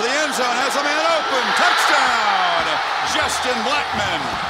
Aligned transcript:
the 0.00 0.08
end 0.08 0.32
zone, 0.32 0.56
has 0.64 0.74
a 0.76 0.82
man 0.82 1.04
open. 1.12 1.44
Touchdown, 1.60 2.64
Justin 3.12 3.58
Blackmon. 3.68 4.49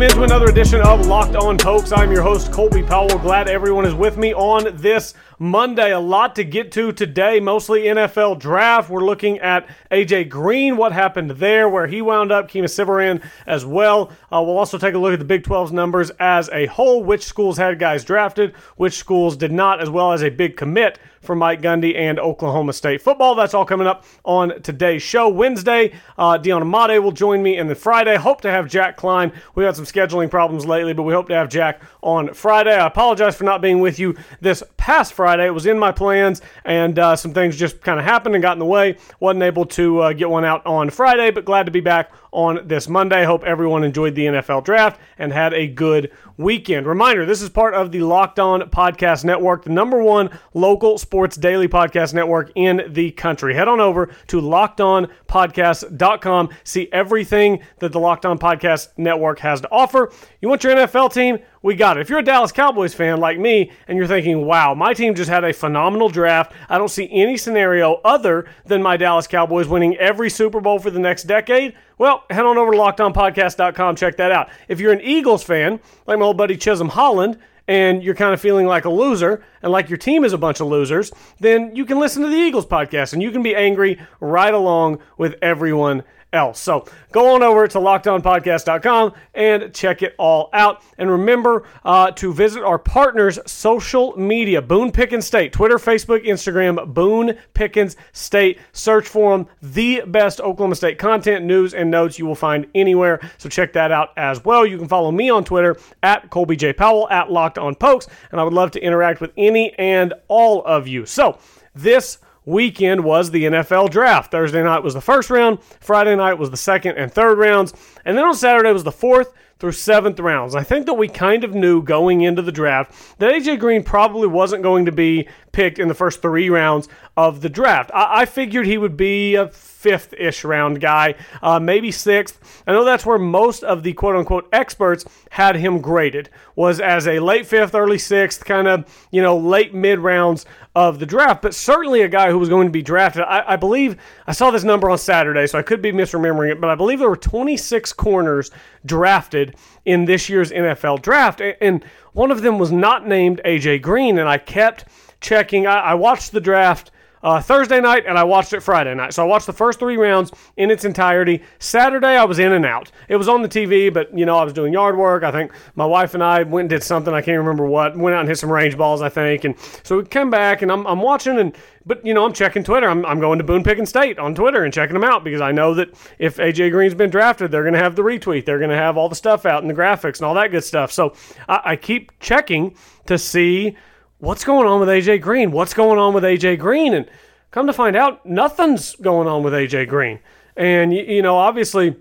Welcome 0.00 0.18
into 0.18 0.34
another 0.34 0.50
edition 0.50 0.80
of 0.80 1.06
Locked 1.06 1.36
On 1.36 1.58
Pokes. 1.58 1.92
I'm 1.92 2.10
your 2.10 2.22
host, 2.22 2.50
Colby 2.50 2.82
Powell. 2.82 3.18
Glad 3.18 3.48
everyone 3.48 3.84
is 3.84 3.92
with 3.92 4.16
me 4.16 4.32
on 4.32 4.74
this 4.78 5.12
Monday. 5.38 5.92
A 5.92 6.00
lot 6.00 6.36
to 6.36 6.44
get 6.44 6.72
to 6.72 6.90
today, 6.90 7.38
mostly 7.38 7.82
NFL 7.82 8.38
draft. 8.38 8.88
We're 8.88 9.04
looking 9.04 9.40
at 9.40 9.68
AJ 9.90 10.30
Green, 10.30 10.78
what 10.78 10.92
happened 10.92 11.32
there, 11.32 11.68
where 11.68 11.86
he 11.86 12.00
wound 12.00 12.32
up, 12.32 12.50
Kemah 12.50 12.70
Siverand 12.70 13.22
as 13.46 13.66
well. 13.66 14.10
Uh, 14.32 14.40
we'll 14.42 14.56
also 14.56 14.78
take 14.78 14.94
a 14.94 14.98
look 14.98 15.12
at 15.12 15.18
the 15.18 15.24
Big 15.26 15.42
12's 15.42 15.70
numbers 15.70 16.08
as 16.18 16.48
a 16.48 16.64
whole, 16.64 17.04
which 17.04 17.22
schools 17.22 17.58
had 17.58 17.78
guys 17.78 18.02
drafted, 18.02 18.54
which 18.76 18.94
schools 18.94 19.36
did 19.36 19.52
not, 19.52 19.82
as 19.82 19.90
well 19.90 20.14
as 20.14 20.22
a 20.22 20.30
big 20.30 20.56
commit 20.56 20.98
for 21.20 21.36
Mike 21.36 21.60
Gundy 21.60 21.94
and 21.96 22.18
Oklahoma 22.18 22.72
State 22.72 23.02
football. 23.02 23.34
That's 23.34 23.54
all 23.54 23.64
coming 23.64 23.86
up 23.86 24.04
on 24.24 24.62
today's 24.62 25.02
show. 25.02 25.28
Wednesday, 25.28 25.92
uh, 26.18 26.38
Amade 26.42 27.02
will 27.02 27.12
join 27.12 27.42
me, 27.42 27.56
and 27.58 27.68
then 27.68 27.76
Friday, 27.76 28.16
hope 28.16 28.40
to 28.40 28.50
have 28.50 28.68
Jack 28.68 28.96
Klein. 28.96 29.32
We 29.54 29.64
had 29.64 29.76
some 29.76 29.84
scheduling 29.84 30.30
problems 30.30 30.66
lately, 30.66 30.94
but 30.94 31.02
we 31.02 31.12
hope 31.12 31.28
to 31.28 31.34
have 31.34 31.48
Jack 31.48 31.82
on 32.02 32.32
Friday. 32.32 32.74
I 32.74 32.86
apologize 32.86 33.36
for 33.36 33.44
not 33.44 33.60
being 33.60 33.80
with 33.80 33.98
you 33.98 34.16
this 34.40 34.62
past 34.76 35.12
Friday. 35.12 35.46
It 35.46 35.54
was 35.54 35.66
in 35.66 35.78
my 35.78 35.92
plans, 35.92 36.40
and 36.64 36.98
uh, 36.98 37.16
some 37.16 37.34
things 37.34 37.56
just 37.56 37.80
kind 37.82 37.98
of 37.98 38.04
happened 38.04 38.34
and 38.34 38.42
got 38.42 38.52
in 38.52 38.58
the 38.58 38.64
way. 38.64 38.96
Wasn't 39.20 39.42
able 39.42 39.66
to 39.66 40.00
uh, 40.00 40.12
get 40.12 40.30
one 40.30 40.44
out 40.44 40.64
on 40.64 40.90
Friday, 40.90 41.30
but 41.30 41.44
glad 41.44 41.66
to 41.66 41.72
be 41.72 41.80
back 41.80 42.12
on 42.32 42.66
this 42.66 42.88
Monday. 42.88 43.22
I 43.22 43.24
hope 43.24 43.44
everyone 43.44 43.84
enjoyed 43.84 44.14
the 44.14 44.26
NFL 44.26 44.64
draft 44.64 45.00
and 45.18 45.32
had 45.32 45.54
a 45.54 45.66
good 45.66 46.12
weekend. 46.36 46.86
Reminder 46.86 47.26
this 47.26 47.42
is 47.42 47.50
part 47.50 47.74
of 47.74 47.92
the 47.92 48.00
Locked 48.00 48.38
On 48.38 48.62
Podcast 48.62 49.24
Network, 49.24 49.64
the 49.64 49.70
number 49.70 50.02
one 50.02 50.30
local 50.54 50.98
sports 50.98 51.36
daily 51.36 51.68
podcast 51.68 52.14
network 52.14 52.50
in 52.54 52.82
the 52.88 53.10
country. 53.12 53.54
Head 53.54 53.68
on 53.68 53.80
over 53.80 54.10
to 54.28 54.40
lockedonpodcast.com. 54.40 56.48
See 56.64 56.88
everything 56.92 57.60
that 57.78 57.92
the 57.92 58.00
Locked 58.00 58.26
On 58.26 58.38
Podcast 58.38 58.88
Network 58.96 59.38
has 59.40 59.60
to 59.60 59.70
offer. 59.70 60.10
You 60.40 60.48
want 60.48 60.64
your 60.64 60.74
NFL 60.74 61.12
team? 61.12 61.38
We 61.62 61.74
got 61.74 61.98
it. 61.98 62.00
If 62.00 62.08
you're 62.08 62.20
a 62.20 62.24
Dallas 62.24 62.52
Cowboys 62.52 62.94
fan 62.94 63.18
like 63.18 63.38
me 63.38 63.70
and 63.86 63.98
you're 63.98 64.06
thinking, 64.06 64.46
wow, 64.46 64.74
my 64.74 64.94
team 64.94 65.14
just 65.14 65.28
had 65.28 65.44
a 65.44 65.52
phenomenal 65.52 66.08
draft, 66.08 66.52
I 66.68 66.78
don't 66.78 66.88
see 66.88 67.08
any 67.12 67.36
scenario 67.36 68.00
other 68.04 68.46
than 68.64 68.82
my 68.82 68.96
Dallas 68.96 69.26
Cowboys 69.26 69.68
winning 69.68 69.96
every 69.96 70.30
Super 70.30 70.60
Bowl 70.60 70.78
for 70.78 70.90
the 70.90 70.98
next 70.98 71.24
decade, 71.24 71.74
well, 71.98 72.24
head 72.30 72.46
on 72.46 72.56
over 72.56 72.72
to 72.72 72.78
lockedonpodcast.com, 72.78 73.96
check 73.96 74.16
that 74.16 74.32
out. 74.32 74.48
If 74.68 74.80
you're 74.80 74.92
an 74.92 75.02
Eagles 75.02 75.42
fan, 75.42 75.80
like 76.06 76.18
my 76.18 76.24
old 76.24 76.38
buddy 76.38 76.56
Chisholm 76.56 76.88
Holland, 76.88 77.38
and 77.68 78.02
you're 78.02 78.16
kind 78.16 78.34
of 78.34 78.40
feeling 78.40 78.66
like 78.66 78.84
a 78.84 78.90
loser 78.90 79.44
and 79.62 79.70
like 79.70 79.88
your 79.88 79.96
team 79.96 80.24
is 80.24 80.32
a 80.32 80.38
bunch 80.38 80.60
of 80.60 80.66
losers, 80.66 81.12
then 81.38 81.76
you 81.76 81.84
can 81.84 82.00
listen 82.00 82.22
to 82.22 82.28
the 82.28 82.34
Eagles 82.34 82.66
podcast 82.66 83.12
and 83.12 83.22
you 83.22 83.30
can 83.30 83.44
be 83.44 83.54
angry 83.54 84.00
right 84.18 84.52
along 84.52 84.98
with 85.18 85.36
everyone 85.40 86.02
else. 86.32 86.60
So 86.60 86.84
go 87.12 87.34
on 87.34 87.42
over 87.42 87.66
to 87.68 87.78
lockedonpodcast.com 87.78 89.12
and 89.34 89.74
check 89.74 90.02
it 90.02 90.14
all 90.18 90.50
out. 90.52 90.82
And 90.98 91.10
remember 91.10 91.64
uh, 91.84 92.10
to 92.12 92.32
visit 92.32 92.62
our 92.62 92.78
partners' 92.78 93.38
social 93.46 94.16
media 94.16 94.62
Boone 94.62 94.92
Pickens 94.92 95.26
State, 95.26 95.52
Twitter, 95.52 95.76
Facebook, 95.76 96.24
Instagram, 96.24 96.92
Boone 96.92 97.36
Pickens 97.54 97.96
State. 98.12 98.58
Search 98.72 99.08
for 99.08 99.36
them, 99.36 99.46
the 99.62 100.02
best 100.06 100.40
Oklahoma 100.40 100.74
State 100.74 100.98
content, 100.98 101.44
news, 101.44 101.74
and 101.74 101.90
notes 101.90 102.18
you 102.18 102.26
will 102.26 102.34
find 102.34 102.66
anywhere. 102.74 103.20
So 103.38 103.48
check 103.48 103.72
that 103.74 103.92
out 103.92 104.10
as 104.16 104.44
well. 104.44 104.66
You 104.66 104.78
can 104.78 104.88
follow 104.88 105.10
me 105.10 105.30
on 105.30 105.44
Twitter 105.44 105.76
at 106.02 106.30
Colby 106.30 106.56
J. 106.56 106.72
Powell, 106.72 107.08
at 107.10 107.30
Locked 107.30 107.58
On 107.58 107.74
Pokes, 107.74 108.06
and 108.30 108.40
I 108.40 108.44
would 108.44 108.52
love 108.52 108.70
to 108.72 108.80
interact 108.80 109.20
with 109.20 109.32
any 109.36 109.72
and 109.78 110.14
all 110.28 110.64
of 110.64 110.86
you. 110.86 111.06
So 111.06 111.38
this 111.74 112.18
weekend 112.44 113.04
was 113.04 113.30
the 113.30 113.44
NFL 113.44 113.90
draft. 113.90 114.30
Thursday 114.30 114.62
night 114.62 114.82
was 114.82 114.94
the 114.94 115.00
first 115.00 115.30
round, 115.30 115.62
Friday 115.80 116.16
night 116.16 116.34
was 116.34 116.50
the 116.50 116.56
second 116.56 116.96
and 116.96 117.12
third 117.12 117.38
rounds, 117.38 117.72
and 118.04 118.16
then 118.16 118.24
on 118.24 118.34
Saturday 118.34 118.72
was 118.72 118.84
the 118.84 118.92
fourth 118.92 119.32
through 119.60 119.72
seventh 119.72 120.18
rounds. 120.18 120.54
I 120.54 120.62
think 120.62 120.86
that 120.86 120.94
we 120.94 121.06
kind 121.06 121.44
of 121.44 121.54
knew 121.54 121.82
going 121.82 122.22
into 122.22 122.42
the 122.42 122.50
draft 122.50 123.18
that 123.18 123.32
AJ 123.32 123.60
Green 123.60 123.82
probably 123.82 124.26
wasn't 124.26 124.62
going 124.62 124.86
to 124.86 124.92
be 124.92 125.28
picked 125.52 125.78
in 125.78 125.88
the 125.88 125.94
first 125.94 126.22
three 126.22 126.48
rounds 126.48 126.88
of 127.16 127.42
the 127.42 127.48
draft. 127.48 127.90
I, 127.92 128.22
I 128.22 128.24
figured 128.24 128.66
he 128.66 128.78
would 128.78 128.96
be 128.96 129.34
a 129.34 129.48
fifth 129.48 130.12
ish 130.14 130.44
round 130.44 130.80
guy, 130.80 131.14
uh, 131.42 131.58
maybe 131.58 131.90
sixth. 131.90 132.62
I 132.66 132.72
know 132.72 132.84
that's 132.84 133.06
where 133.06 133.18
most 133.18 133.62
of 133.64 133.82
the 133.82 133.92
quote 133.92 134.16
unquote 134.16 134.48
experts 134.52 135.04
had 135.30 135.56
him 135.56 135.80
graded, 135.80 136.30
was 136.54 136.80
as 136.80 137.06
a 137.06 137.18
late 137.18 137.46
fifth, 137.46 137.74
early 137.74 137.98
sixth, 137.98 138.44
kind 138.44 138.68
of, 138.68 139.08
you 139.10 139.22
know, 139.22 139.36
late 139.36 139.74
mid 139.74 139.98
rounds 139.98 140.46
of 140.74 141.00
the 141.00 141.06
draft, 141.06 141.42
but 141.42 141.54
certainly 141.54 142.02
a 142.02 142.08
guy 142.08 142.30
who 142.30 142.38
was 142.38 142.48
going 142.48 142.68
to 142.68 142.72
be 142.72 142.82
drafted. 142.82 143.22
I, 143.22 143.54
I 143.54 143.56
believe 143.56 143.96
I 144.26 144.32
saw 144.32 144.50
this 144.50 144.62
number 144.62 144.88
on 144.88 144.98
Saturday, 144.98 145.46
so 145.48 145.58
I 145.58 145.62
could 145.62 145.82
be 145.82 145.90
misremembering 145.90 146.52
it, 146.52 146.60
but 146.60 146.70
I 146.70 146.76
believe 146.76 147.00
there 147.00 147.08
were 147.08 147.16
26 147.16 147.92
corners 147.94 148.52
drafted 148.86 149.49
in 149.84 150.04
this 150.04 150.28
year's 150.28 150.50
NFL 150.50 151.02
draft, 151.02 151.40
and 151.40 151.84
one 152.12 152.30
of 152.30 152.42
them 152.42 152.58
was 152.58 152.72
not 152.72 153.06
named 153.06 153.40
AJ 153.44 153.82
Green, 153.82 154.18
and 154.18 154.28
I 154.28 154.38
kept 154.38 154.84
checking. 155.20 155.66
I, 155.66 155.94
watched 155.94 156.32
the 156.32 156.40
draft 156.40 156.90
uh, 157.22 157.40
Thursday 157.40 157.80
night 157.80 158.04
and 158.06 158.18
I 158.18 158.24
watched 158.24 158.52
it 158.52 158.60
Friday 158.60 158.94
night. 158.94 159.14
So 159.14 159.22
I 159.22 159.26
watched 159.26 159.46
the 159.46 159.52
first 159.52 159.78
three 159.78 159.96
rounds 159.96 160.32
in 160.56 160.70
its 160.70 160.84
entirety. 160.84 161.42
Saturday 161.58 162.16
I 162.16 162.24
was 162.24 162.38
in 162.38 162.52
and 162.52 162.64
out. 162.64 162.90
It 163.08 163.16
was 163.16 163.28
on 163.28 163.42
the 163.42 163.48
TV, 163.48 163.92
but 163.92 164.16
you 164.16 164.26
know 164.26 164.36
I 164.36 164.44
was 164.44 164.52
doing 164.52 164.72
yard 164.72 164.96
work. 164.96 165.22
I 165.22 165.30
think 165.30 165.52
my 165.74 165.86
wife 165.86 166.14
and 166.14 166.22
I 166.22 166.42
went 166.42 166.64
and 166.64 166.70
did 166.70 166.82
something. 166.82 167.12
I 167.12 167.20
can't 167.20 167.38
remember 167.38 167.66
what. 167.66 167.96
Went 167.96 168.14
out 168.14 168.20
and 168.20 168.28
hit 168.28 168.38
some 168.38 168.50
range 168.50 168.76
balls, 168.76 169.02
I 169.02 169.08
think. 169.08 169.44
And 169.44 169.54
so 169.82 169.98
we 169.98 170.04
came 170.04 170.30
back 170.30 170.62
and 170.62 170.72
I'm, 170.72 170.86
I'm 170.86 171.00
watching 171.00 171.38
and 171.38 171.56
but 171.86 172.04
you 172.04 172.14
know 172.14 172.24
I'm 172.24 172.32
checking 172.32 172.64
Twitter. 172.64 172.88
I'm, 172.88 173.04
I'm 173.04 173.20
going 173.20 173.38
to 173.38 173.44
Boone 173.44 173.64
Pickens 173.64 173.88
State 173.88 174.18
on 174.18 174.34
Twitter 174.34 174.64
and 174.64 174.72
checking 174.72 174.94
them 174.94 175.04
out 175.04 175.24
because 175.24 175.40
I 175.40 175.52
know 175.52 175.74
that 175.74 175.90
if 176.18 176.36
AJ 176.36 176.70
Green's 176.70 176.94
been 176.94 177.10
drafted, 177.10 177.50
they're 177.50 177.62
going 177.62 177.74
to 177.74 177.80
have 177.80 177.96
the 177.96 178.02
retweet. 178.02 178.44
They're 178.44 178.58
going 178.58 178.70
to 178.70 178.76
have 178.76 178.96
all 178.96 179.08
the 179.08 179.14
stuff 179.14 179.46
out 179.46 179.62
and 179.62 179.70
the 179.70 179.74
graphics 179.74 180.18
and 180.18 180.22
all 180.22 180.34
that 180.34 180.50
good 180.50 180.64
stuff. 180.64 180.92
So 180.92 181.14
I, 181.48 181.60
I 181.64 181.76
keep 181.76 182.18
checking 182.20 182.76
to 183.06 183.18
see 183.18 183.76
what's 184.20 184.44
going 184.44 184.66
on 184.66 184.80
with 184.80 184.88
AJ 184.88 185.20
Green? 185.20 185.50
What's 185.50 185.74
going 185.74 185.98
on 185.98 186.14
with 186.14 186.24
AJ 186.24 186.58
Green? 186.58 186.94
And 186.94 187.10
come 187.50 187.66
to 187.66 187.72
find 187.72 187.96
out, 187.96 188.24
nothing's 188.24 188.94
going 188.96 189.26
on 189.26 189.42
with 189.42 189.52
AJ 189.52 189.88
Green. 189.88 190.20
And, 190.56 190.92
you 190.92 191.22
know, 191.22 191.36
obviously, 191.36 191.96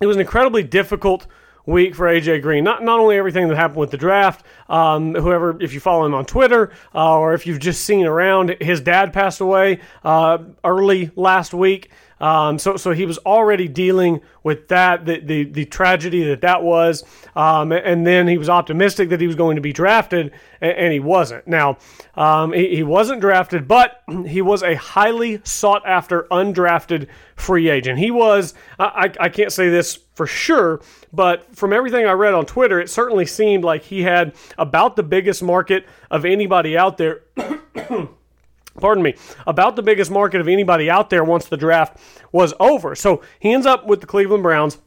it 0.00 0.06
was 0.06 0.16
an 0.16 0.20
incredibly 0.20 0.62
difficult 0.62 1.26
week 1.64 1.94
for 1.94 2.06
AJ 2.06 2.42
Green. 2.42 2.62
Not 2.62 2.82
not 2.82 3.00
only 3.00 3.16
everything 3.16 3.48
that 3.48 3.56
happened 3.56 3.78
with 3.78 3.90
the 3.90 3.96
draft, 3.96 4.44
um, 4.68 5.14
whoever 5.14 5.60
if 5.60 5.72
you 5.72 5.80
follow 5.80 6.06
him 6.06 6.14
on 6.14 6.24
Twitter 6.24 6.72
uh, 6.94 7.18
or 7.18 7.34
if 7.34 7.46
you've 7.46 7.58
just 7.58 7.84
seen 7.84 8.06
around, 8.06 8.56
his 8.60 8.80
dad 8.80 9.12
passed 9.12 9.40
away 9.40 9.80
uh, 10.04 10.38
early 10.62 11.10
last 11.16 11.52
week. 11.52 11.90
Um, 12.20 12.58
so, 12.58 12.76
so 12.76 12.92
he 12.92 13.04
was 13.04 13.18
already 13.18 13.68
dealing 13.68 14.22
with 14.42 14.68
that, 14.68 15.04
the, 15.04 15.20
the, 15.20 15.44
the 15.44 15.64
tragedy 15.66 16.24
that 16.24 16.40
that 16.40 16.62
was. 16.62 17.04
Um, 17.34 17.72
and 17.72 18.06
then 18.06 18.26
he 18.26 18.38
was 18.38 18.48
optimistic 18.48 19.10
that 19.10 19.20
he 19.20 19.26
was 19.26 19.36
going 19.36 19.56
to 19.56 19.62
be 19.62 19.72
drafted, 19.72 20.32
and, 20.60 20.72
and 20.72 20.92
he 20.92 21.00
wasn't. 21.00 21.46
Now, 21.46 21.78
um, 22.14 22.52
he, 22.52 22.76
he 22.76 22.82
wasn't 22.82 23.20
drafted, 23.20 23.68
but 23.68 24.02
he 24.26 24.40
was 24.40 24.62
a 24.62 24.74
highly 24.76 25.40
sought 25.44 25.82
after 25.86 26.22
undrafted 26.30 27.08
free 27.34 27.68
agent. 27.68 27.98
He 27.98 28.10
was, 28.10 28.54
I, 28.78 29.12
I 29.20 29.28
can't 29.28 29.52
say 29.52 29.68
this 29.68 29.98
for 30.14 30.26
sure, 30.26 30.80
but 31.12 31.54
from 31.54 31.72
everything 31.72 32.06
I 32.06 32.12
read 32.12 32.32
on 32.32 32.46
Twitter, 32.46 32.80
it 32.80 32.88
certainly 32.88 33.26
seemed 33.26 33.64
like 33.64 33.82
he 33.82 34.02
had 34.02 34.34
about 34.56 34.96
the 34.96 35.02
biggest 35.02 35.42
market 35.42 35.86
of 36.10 36.24
anybody 36.24 36.78
out 36.78 36.96
there. 36.96 37.22
pardon 38.80 39.02
me, 39.02 39.14
about 39.46 39.76
the 39.76 39.82
biggest 39.82 40.10
market 40.10 40.40
of 40.40 40.48
anybody 40.48 40.90
out 40.90 41.10
there 41.10 41.24
once 41.24 41.46
the 41.46 41.56
draft 41.56 41.98
was 42.32 42.54
over. 42.60 42.94
So 42.94 43.22
he 43.38 43.52
ends 43.52 43.66
up 43.66 43.86
with 43.86 44.00
the 44.00 44.06
Cleveland 44.06 44.42
Browns 44.42 44.78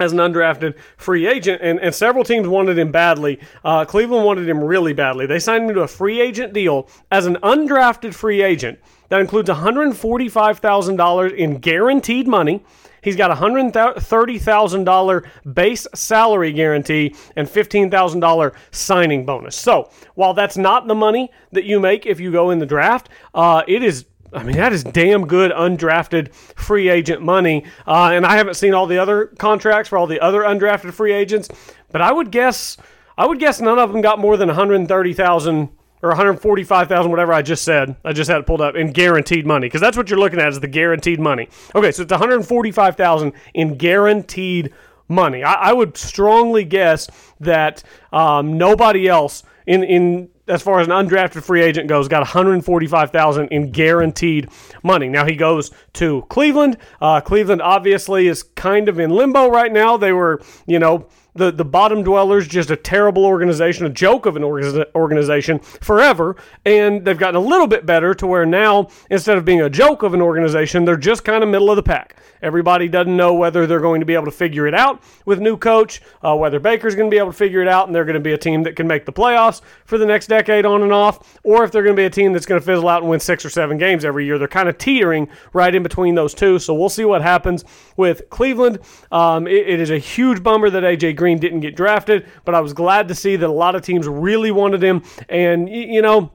as 0.00 0.12
an 0.12 0.18
undrafted 0.18 0.74
free 0.96 1.26
agent, 1.26 1.60
and, 1.62 1.78
and 1.78 1.94
several 1.94 2.24
teams 2.24 2.48
wanted 2.48 2.76
him 2.78 2.90
badly. 2.90 3.38
Uh, 3.64 3.84
Cleveland 3.84 4.24
wanted 4.24 4.48
him 4.48 4.62
really 4.62 4.92
badly. 4.92 5.26
They 5.26 5.38
signed 5.38 5.68
him 5.68 5.74
to 5.76 5.82
a 5.82 5.88
free 5.88 6.20
agent 6.20 6.52
deal 6.52 6.88
as 7.12 7.26
an 7.26 7.36
undrafted 7.36 8.12
free 8.12 8.42
agent 8.42 8.80
that 9.08 9.20
includes 9.20 9.48
$145,000 9.48 11.34
in 11.36 11.58
guaranteed 11.58 12.26
money 12.26 12.64
He's 13.04 13.16
got 13.16 13.30
a 13.30 13.34
$130,000 13.34 15.26
base 15.54 15.86
salary 15.94 16.52
guarantee 16.52 17.14
and 17.36 17.46
$15,000 17.46 18.54
signing 18.70 19.26
bonus. 19.26 19.54
So 19.56 19.90
while 20.14 20.32
that's 20.32 20.56
not 20.56 20.88
the 20.88 20.94
money 20.94 21.30
that 21.52 21.64
you 21.64 21.78
make 21.78 22.06
if 22.06 22.18
you 22.18 22.32
go 22.32 22.48
in 22.50 22.58
the 22.58 22.66
draft, 22.66 23.10
uh, 23.34 23.62
it 23.68 23.82
is 23.82 24.06
I 24.32 24.42
mean, 24.42 24.56
that 24.56 24.72
is 24.72 24.82
damn 24.82 25.26
good 25.28 25.52
undrafted 25.52 26.34
free 26.34 26.88
agent 26.88 27.22
money. 27.22 27.64
Uh, 27.86 28.10
and 28.12 28.26
I 28.26 28.36
haven't 28.36 28.54
seen 28.54 28.74
all 28.74 28.88
the 28.88 28.98
other 28.98 29.26
contracts 29.38 29.88
for 29.88 29.96
all 29.96 30.08
the 30.08 30.18
other 30.18 30.40
undrafted 30.40 30.92
free 30.92 31.12
agents, 31.12 31.48
but 31.92 32.00
I 32.00 32.10
would 32.10 32.32
guess 32.32 32.76
I 33.16 33.26
would 33.26 33.38
guess 33.38 33.60
none 33.60 33.78
of 33.78 33.92
them 33.92 34.00
got 34.00 34.18
more 34.18 34.36
than 34.36 34.48
130,000 34.48 35.68
or 36.04 36.08
145,000, 36.08 37.10
whatever 37.10 37.32
I 37.32 37.40
just 37.40 37.64
said. 37.64 37.96
I 38.04 38.12
just 38.12 38.30
had 38.30 38.38
it 38.38 38.46
pulled 38.46 38.60
up 38.60 38.76
in 38.76 38.92
guaranteed 38.92 39.46
money 39.46 39.66
because 39.66 39.80
that's 39.80 39.96
what 39.96 40.10
you're 40.10 40.18
looking 40.18 40.38
at 40.38 40.48
is 40.48 40.60
the 40.60 40.68
guaranteed 40.68 41.18
money. 41.18 41.48
Okay, 41.74 41.90
so 41.92 42.02
it's 42.02 42.12
145,000 42.12 43.32
in 43.54 43.76
guaranteed 43.76 44.74
money. 45.08 45.42
I, 45.42 45.54
I, 45.54 45.72
would 45.72 45.96
strongly 45.96 46.64
guess 46.64 47.08
that 47.40 47.82
um, 48.12 48.58
nobody 48.58 49.08
else 49.08 49.44
in 49.66 49.82
in 49.82 50.28
as 50.46 50.60
far 50.60 50.80
as 50.80 50.86
an 50.86 50.92
undrafted 50.92 51.42
free 51.42 51.62
agent 51.62 51.88
goes, 51.88 52.06
got 52.06 52.20
145,000 52.20 53.48
in 53.48 53.70
guaranteed 53.70 54.50
money. 54.82 55.08
Now 55.08 55.24
he 55.24 55.36
goes 55.36 55.70
to 55.94 56.20
Cleveland. 56.28 56.76
Uh, 57.00 57.22
Cleveland 57.22 57.62
obviously 57.62 58.28
is 58.28 58.42
kind 58.42 58.90
of 58.90 58.98
in 58.98 59.08
limbo 59.08 59.48
right 59.48 59.72
now. 59.72 59.96
They 59.96 60.12
were, 60.12 60.42
you 60.66 60.78
know, 60.78 61.06
the, 61.34 61.50
the 61.50 61.64
bottom 61.64 62.02
dwellers, 62.02 62.46
just 62.46 62.70
a 62.70 62.76
terrible 62.76 63.24
organization, 63.24 63.86
a 63.86 63.90
joke 63.90 64.26
of 64.26 64.36
an 64.36 64.44
organization 64.44 65.58
forever. 65.58 66.36
And 66.64 67.04
they've 67.04 67.18
gotten 67.18 67.36
a 67.36 67.44
little 67.44 67.66
bit 67.66 67.84
better 67.86 68.14
to 68.14 68.26
where 68.26 68.46
now, 68.46 68.88
instead 69.10 69.36
of 69.36 69.44
being 69.44 69.60
a 69.60 69.70
joke 69.70 70.02
of 70.02 70.14
an 70.14 70.22
organization, 70.22 70.84
they're 70.84 70.96
just 70.96 71.24
kind 71.24 71.42
of 71.42 71.50
middle 71.50 71.70
of 71.70 71.76
the 71.76 71.82
pack. 71.82 72.16
Everybody 72.42 72.88
doesn't 72.88 73.16
know 73.16 73.32
whether 73.34 73.66
they're 73.66 73.80
going 73.80 74.00
to 74.00 74.06
be 74.06 74.12
able 74.12 74.26
to 74.26 74.30
figure 74.30 74.66
it 74.66 74.74
out 74.74 75.02
with 75.24 75.40
new 75.40 75.56
coach, 75.56 76.02
uh, 76.22 76.36
whether 76.36 76.60
Baker's 76.60 76.94
going 76.94 77.10
to 77.10 77.14
be 77.14 77.18
able 77.18 77.32
to 77.32 77.36
figure 77.36 77.62
it 77.62 77.68
out 77.68 77.86
and 77.86 77.94
they're 77.94 78.04
going 78.04 78.14
to 78.14 78.20
be 78.20 78.34
a 78.34 78.38
team 78.38 78.62
that 78.64 78.76
can 78.76 78.86
make 78.86 79.06
the 79.06 79.12
playoffs 79.12 79.62
for 79.86 79.96
the 79.96 80.04
next 80.04 80.26
decade 80.26 80.66
on 80.66 80.82
and 80.82 80.92
off, 80.92 81.38
or 81.42 81.64
if 81.64 81.72
they're 81.72 81.82
going 81.82 81.96
to 81.96 82.00
be 82.00 82.04
a 82.04 82.10
team 82.10 82.34
that's 82.34 82.44
going 82.44 82.60
to 82.60 82.64
fizzle 82.64 82.86
out 82.86 83.00
and 83.00 83.10
win 83.10 83.18
six 83.18 83.46
or 83.46 83.50
seven 83.50 83.78
games 83.78 84.04
every 84.04 84.26
year. 84.26 84.38
They're 84.38 84.46
kind 84.46 84.68
of 84.68 84.76
teetering 84.76 85.28
right 85.54 85.74
in 85.74 85.82
between 85.82 86.14
those 86.14 86.34
two. 86.34 86.58
So 86.58 86.74
we'll 86.74 86.90
see 86.90 87.06
what 87.06 87.22
happens 87.22 87.64
with 87.96 88.28
Cleveland. 88.28 88.78
Um, 89.10 89.46
it, 89.46 89.66
it 89.66 89.80
is 89.80 89.90
a 89.90 89.98
huge 89.98 90.42
bummer 90.42 90.68
that 90.68 90.82
AJ 90.82 91.16
Green 91.16 91.23
didn't 91.24 91.60
get 91.60 91.76
drafted, 91.76 92.26
but 92.44 92.54
I 92.54 92.60
was 92.60 92.72
glad 92.72 93.08
to 93.08 93.14
see 93.14 93.36
that 93.36 93.48
a 93.48 93.52
lot 93.52 93.74
of 93.74 93.82
teams 93.82 94.06
really 94.06 94.50
wanted 94.50 94.82
him. 94.82 95.02
And, 95.28 95.68
you 95.68 96.02
know, 96.02 96.32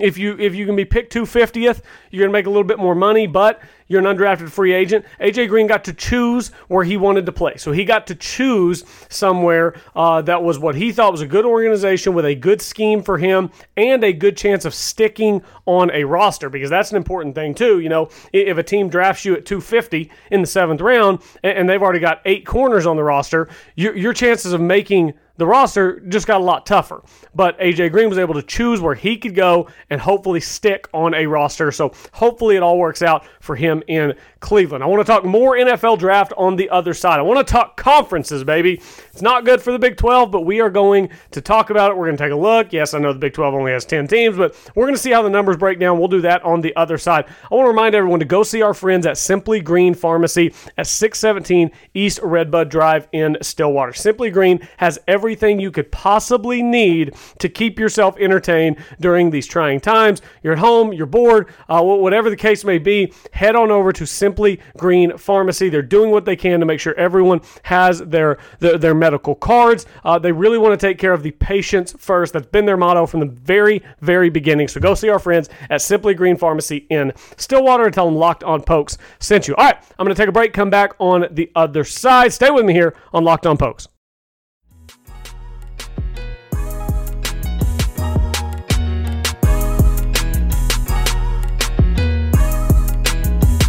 if 0.00 0.18
you 0.18 0.36
if 0.38 0.54
you 0.54 0.66
can 0.66 0.76
be 0.76 0.84
picked 0.84 1.12
250th, 1.12 1.82
you're 2.10 2.20
going 2.20 2.30
to 2.30 2.32
make 2.32 2.46
a 2.46 2.50
little 2.50 2.64
bit 2.64 2.78
more 2.78 2.94
money, 2.94 3.26
but 3.26 3.60
you're 3.88 4.06
an 4.06 4.16
undrafted 4.16 4.50
free 4.50 4.72
agent. 4.72 5.04
AJ 5.20 5.48
Green 5.48 5.66
got 5.66 5.84
to 5.84 5.92
choose 5.92 6.48
where 6.68 6.84
he 6.84 6.96
wanted 6.96 7.26
to 7.26 7.32
play. 7.32 7.56
So 7.56 7.72
he 7.72 7.84
got 7.84 8.06
to 8.08 8.14
choose 8.14 8.84
somewhere 9.08 9.74
uh, 9.96 10.22
that 10.22 10.42
was 10.42 10.58
what 10.58 10.74
he 10.74 10.92
thought 10.92 11.12
was 11.12 11.22
a 11.22 11.26
good 11.26 11.46
organization 11.46 12.12
with 12.14 12.26
a 12.26 12.34
good 12.34 12.60
scheme 12.60 13.02
for 13.02 13.18
him 13.18 13.50
and 13.76 14.04
a 14.04 14.12
good 14.12 14.36
chance 14.36 14.64
of 14.64 14.74
sticking 14.74 15.42
on 15.66 15.90
a 15.92 16.04
roster 16.04 16.50
because 16.50 16.70
that's 16.70 16.90
an 16.90 16.96
important 16.96 17.34
thing, 17.34 17.54
too. 17.54 17.80
You 17.80 17.88
know, 17.88 18.10
if 18.32 18.58
a 18.58 18.62
team 18.62 18.88
drafts 18.88 19.24
you 19.24 19.34
at 19.34 19.46
250 19.46 20.10
in 20.30 20.42
the 20.42 20.46
seventh 20.46 20.80
round 20.80 21.20
and 21.42 21.68
they've 21.68 21.82
already 21.82 22.00
got 22.00 22.20
eight 22.26 22.46
corners 22.46 22.86
on 22.86 22.96
the 22.96 23.04
roster, 23.04 23.48
your, 23.74 23.96
your 23.96 24.12
chances 24.12 24.52
of 24.52 24.60
making 24.60 25.14
the 25.38 25.46
roster 25.46 26.00
just 26.00 26.26
got 26.26 26.40
a 26.40 26.44
lot 26.44 26.66
tougher. 26.66 27.02
But 27.34 27.58
AJ 27.58 27.92
Green 27.92 28.08
was 28.08 28.18
able 28.18 28.34
to 28.34 28.42
choose 28.42 28.80
where 28.80 28.94
he 28.94 29.16
could 29.16 29.34
go 29.34 29.68
and 29.88 30.00
hopefully 30.00 30.40
stick 30.40 30.88
on 30.92 31.14
a 31.14 31.26
roster. 31.26 31.72
So 31.72 31.92
hopefully 32.12 32.56
it 32.56 32.62
all 32.62 32.78
works 32.78 33.00
out 33.00 33.24
for 33.40 33.56
him 33.56 33.82
in 33.86 34.14
Cleveland. 34.40 34.84
I 34.84 34.86
want 34.86 35.04
to 35.04 35.10
talk 35.10 35.24
more 35.24 35.56
NFL 35.56 35.98
draft 35.98 36.32
on 36.36 36.56
the 36.56 36.68
other 36.70 36.92
side. 36.92 37.18
I 37.18 37.22
want 37.22 37.44
to 37.44 37.50
talk 37.50 37.76
conferences, 37.76 38.44
baby. 38.44 38.74
It's 39.12 39.22
not 39.22 39.44
good 39.44 39.62
for 39.62 39.72
the 39.72 39.78
Big 39.78 39.96
12, 39.96 40.30
but 40.30 40.42
we 40.42 40.60
are 40.60 40.70
going 40.70 41.10
to 41.30 41.40
talk 41.40 41.70
about 41.70 41.90
it. 41.90 41.96
We're 41.96 42.06
going 42.06 42.16
to 42.16 42.24
take 42.24 42.32
a 42.32 42.36
look. 42.36 42.72
Yes, 42.72 42.92
I 42.94 42.98
know 42.98 43.12
the 43.12 43.18
Big 43.18 43.32
12 43.32 43.54
only 43.54 43.72
has 43.72 43.84
10 43.84 44.08
teams, 44.08 44.36
but 44.36 44.54
we're 44.74 44.84
going 44.84 44.94
to 44.94 45.00
see 45.00 45.10
how 45.12 45.22
the 45.22 45.30
numbers 45.30 45.56
break 45.56 45.78
down. 45.78 45.98
We'll 45.98 46.08
do 46.08 46.20
that 46.22 46.42
on 46.42 46.60
the 46.60 46.74
other 46.76 46.98
side. 46.98 47.26
I 47.50 47.54
want 47.54 47.66
to 47.66 47.70
remind 47.70 47.94
everyone 47.94 48.20
to 48.20 48.26
go 48.26 48.42
see 48.42 48.62
our 48.62 48.74
friends 48.74 49.06
at 49.06 49.16
Simply 49.18 49.60
Green 49.60 49.94
Pharmacy 49.94 50.52
at 50.76 50.86
617 50.86 51.70
East 51.94 52.20
Redbud 52.22 52.68
Drive 52.68 53.08
in 53.12 53.36
Stillwater. 53.40 53.92
Simply 53.92 54.30
Green 54.30 54.66
has 54.78 54.98
everything 55.28 55.60
you 55.60 55.70
could 55.70 55.92
possibly 55.92 56.62
need 56.62 57.14
to 57.38 57.50
keep 57.50 57.78
yourself 57.78 58.16
entertained 58.18 58.78
during 58.98 59.28
these 59.28 59.46
trying 59.46 59.78
times. 59.78 60.22
You're 60.42 60.54
at 60.54 60.58
home, 60.58 60.90
you're 60.90 61.04
bored, 61.04 61.50
uh, 61.68 61.82
whatever 61.82 62.30
the 62.30 62.36
case 62.36 62.64
may 62.64 62.78
be, 62.78 63.12
head 63.34 63.54
on 63.54 63.70
over 63.70 63.92
to 63.92 64.06
Simply 64.06 64.58
Green 64.78 65.18
Pharmacy. 65.18 65.68
They're 65.68 65.82
doing 65.82 66.10
what 66.10 66.24
they 66.24 66.34
can 66.34 66.60
to 66.60 66.66
make 66.66 66.80
sure 66.80 66.94
everyone 66.94 67.42
has 67.64 67.98
their 67.98 68.38
their, 68.58 68.78
their 68.78 68.94
medical 68.94 69.34
cards. 69.34 69.84
Uh, 70.02 70.18
they 70.18 70.32
really 70.32 70.56
want 70.56 70.80
to 70.80 70.86
take 70.86 70.96
care 70.96 71.12
of 71.12 71.22
the 71.22 71.32
patients 71.32 71.94
first. 71.98 72.32
That's 72.32 72.46
been 72.46 72.64
their 72.64 72.78
motto 72.78 73.04
from 73.04 73.20
the 73.20 73.26
very 73.26 73.82
very 74.00 74.30
beginning. 74.30 74.68
So 74.68 74.80
go 74.80 74.94
see 74.94 75.10
our 75.10 75.18
friends 75.18 75.50
at 75.68 75.82
Simply 75.82 76.14
Green 76.14 76.38
Pharmacy 76.38 76.86
in 76.88 77.12
Stillwater 77.36 77.84
and 77.84 77.92
tell 77.92 78.06
them 78.06 78.16
Locked 78.16 78.44
On 78.44 78.62
Pokes 78.62 78.96
sent 79.18 79.46
you. 79.46 79.54
All 79.56 79.66
right, 79.66 79.76
I'm 79.98 80.06
going 80.06 80.16
to 80.16 80.22
take 80.22 80.30
a 80.30 80.32
break. 80.32 80.54
Come 80.54 80.70
back 80.70 80.94
on 80.98 81.26
the 81.32 81.52
other 81.54 81.84
side. 81.84 82.32
Stay 82.32 82.50
with 82.50 82.64
me 82.64 82.72
here 82.72 82.94
on 83.12 83.24
Locked 83.24 83.44
On 83.44 83.58
Pokes. 83.58 83.88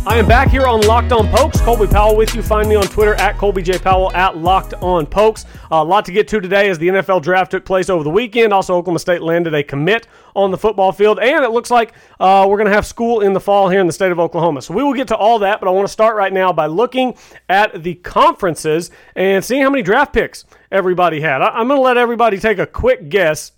I 0.09 0.17
am 0.17 0.27
back 0.27 0.49
here 0.49 0.65
on 0.65 0.81
Locked 0.81 1.11
On 1.11 1.27
Pokes. 1.29 1.61
Colby 1.61 1.85
Powell 1.85 2.17
with 2.17 2.33
you. 2.33 2.41
Find 2.41 2.67
me 2.67 2.73
on 2.73 2.81
Twitter 2.85 3.13
at 3.13 3.37
Colby 3.37 3.61
J. 3.61 3.77
Powell 3.77 4.11
at 4.13 4.35
Locked 4.35 4.73
On 4.81 5.05
Pokes. 5.05 5.45
a 5.69 5.83
lot 5.83 6.03
to 6.05 6.11
get 6.11 6.27
to 6.29 6.41
today 6.41 6.67
as 6.67 6.79
the 6.79 6.87
NFL 6.87 7.21
draft 7.21 7.51
took 7.51 7.63
place 7.63 7.91
over 7.91 8.03
the 8.03 8.09
weekend. 8.09 8.51
Also, 8.51 8.73
Oklahoma 8.75 8.97
State 8.97 9.21
landed 9.21 9.53
a 9.53 9.61
commit 9.61 10.07
on 10.35 10.49
the 10.49 10.57
football 10.57 10.91
field, 10.91 11.19
and 11.19 11.45
it 11.45 11.51
looks 11.51 11.69
like 11.69 11.93
uh, 12.19 12.43
we're 12.49 12.57
going 12.57 12.65
to 12.67 12.73
have 12.73 12.87
school 12.87 13.21
in 13.21 13.33
the 13.33 13.39
fall 13.39 13.69
here 13.69 13.79
in 13.79 13.85
the 13.85 13.93
state 13.93 14.11
of 14.11 14.19
Oklahoma. 14.19 14.63
So 14.63 14.73
we 14.73 14.81
will 14.83 14.95
get 14.95 15.07
to 15.09 15.15
all 15.15 15.37
that, 15.39 15.59
but 15.59 15.67
I 15.69 15.71
want 15.71 15.87
to 15.87 15.93
start 15.93 16.15
right 16.15 16.33
now 16.33 16.51
by 16.51 16.65
looking 16.65 17.13
at 17.47 17.83
the 17.83 17.93
conferences 17.93 18.89
and 19.15 19.45
seeing 19.45 19.61
how 19.61 19.69
many 19.69 19.83
draft 19.83 20.11
picks 20.11 20.43
everybody 20.71 21.21
had. 21.21 21.43
I- 21.43 21.49
I'm 21.49 21.67
going 21.67 21.77
to 21.77 21.83
let 21.83 21.97
everybody 21.97 22.39
take 22.39 22.57
a 22.57 22.65
quick 22.65 23.09
guess 23.09 23.51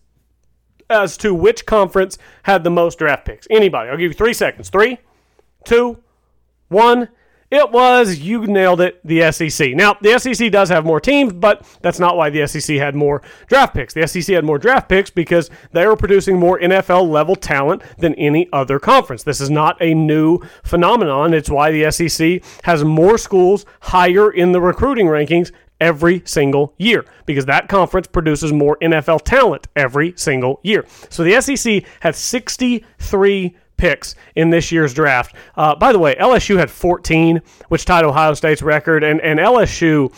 as 0.90 1.16
to 1.20 1.34
which 1.34 1.66
conference 1.66 2.18
had 2.44 2.66
the 2.66 2.72
most 2.72 3.00
draft 3.00 3.24
picks. 3.24 3.48
Anybody? 3.50 3.90
I'll 3.90 3.96
give 3.96 4.12
you 4.12 4.18
three 4.18 4.34
seconds. 4.34 4.68
Three, 4.70 4.98
two 5.64 5.98
one, 6.72 7.10
it 7.52 7.70
was, 7.70 8.20
you 8.20 8.48
nailed 8.48 8.80
it, 8.80 9.06
the 9.06 9.30
SEC. 9.34 9.72
Now, 9.76 9.98
the 10.00 10.18
SEC 10.18 10.50
does 10.54 10.70
have 10.70 10.86
more 10.86 11.02
teams, 11.02 11.34
but 11.34 11.66
that's 11.82 12.00
not 12.00 12.16
why 12.16 12.30
the 12.30 12.48
SEC 12.48 12.78
had 12.78 12.96
more 12.96 13.22
draft 13.48 13.74
picks. 13.74 13.94
The 13.94 14.08
SEC 14.08 14.34
had 14.34 14.46
more 14.46 14.58
draft 14.58 14.88
picks 14.88 15.10
because 15.10 15.50
they 15.74 15.86
were 15.86 15.98
producing 15.98 16.40
more 16.40 16.58
NFL 16.58 17.10
level 17.10 17.36
talent 17.36 17.84
than 17.98 18.16
any 18.16 18.48
other 18.54 18.80
conference. 18.80 19.24
This 19.24 19.42
is 19.42 19.50
not 19.50 19.76
a 19.82 19.94
new 19.94 20.40
phenomenon. 20.64 21.34
It's 21.34 21.50
why 21.50 21.72
the 21.72 21.92
SEC 21.92 22.42
has 22.64 22.86
more 22.86 23.18
schools 23.18 23.66
higher 23.82 24.32
in 24.32 24.54
the 24.54 24.62
recruiting 24.62 25.08
rankings 25.08 25.52
every 25.82 26.22
single 26.24 26.74
year 26.78 27.04
because 27.26 27.48
that 27.48 27.68
conference 27.68 28.08
produces 28.08 28.54
more 28.54 28.78
NFL 28.82 29.24
talent 29.24 29.68
every 29.76 30.14
single 30.16 30.62
year. 30.64 30.86
So 31.10 31.24
the 31.24 31.42
SEC 31.42 31.84
had 32.00 32.16
63 32.16 33.58
picks 33.82 34.16
in 34.36 34.52
this 34.52 34.72
year's 34.72 34.94
draft. 34.94 35.36
Uh, 35.56 35.76
by 35.76 35.92
the 35.92 35.98
way, 35.98 36.14
LSU 36.16 36.56
had 36.56 36.70
14, 36.70 37.42
which 37.70 37.84
tied 37.84 38.06
Ohio 38.06 38.36
State's 38.36 38.62
record, 38.62 39.04
and, 39.04 39.20
and 39.22 39.40
LSU, 39.40 40.14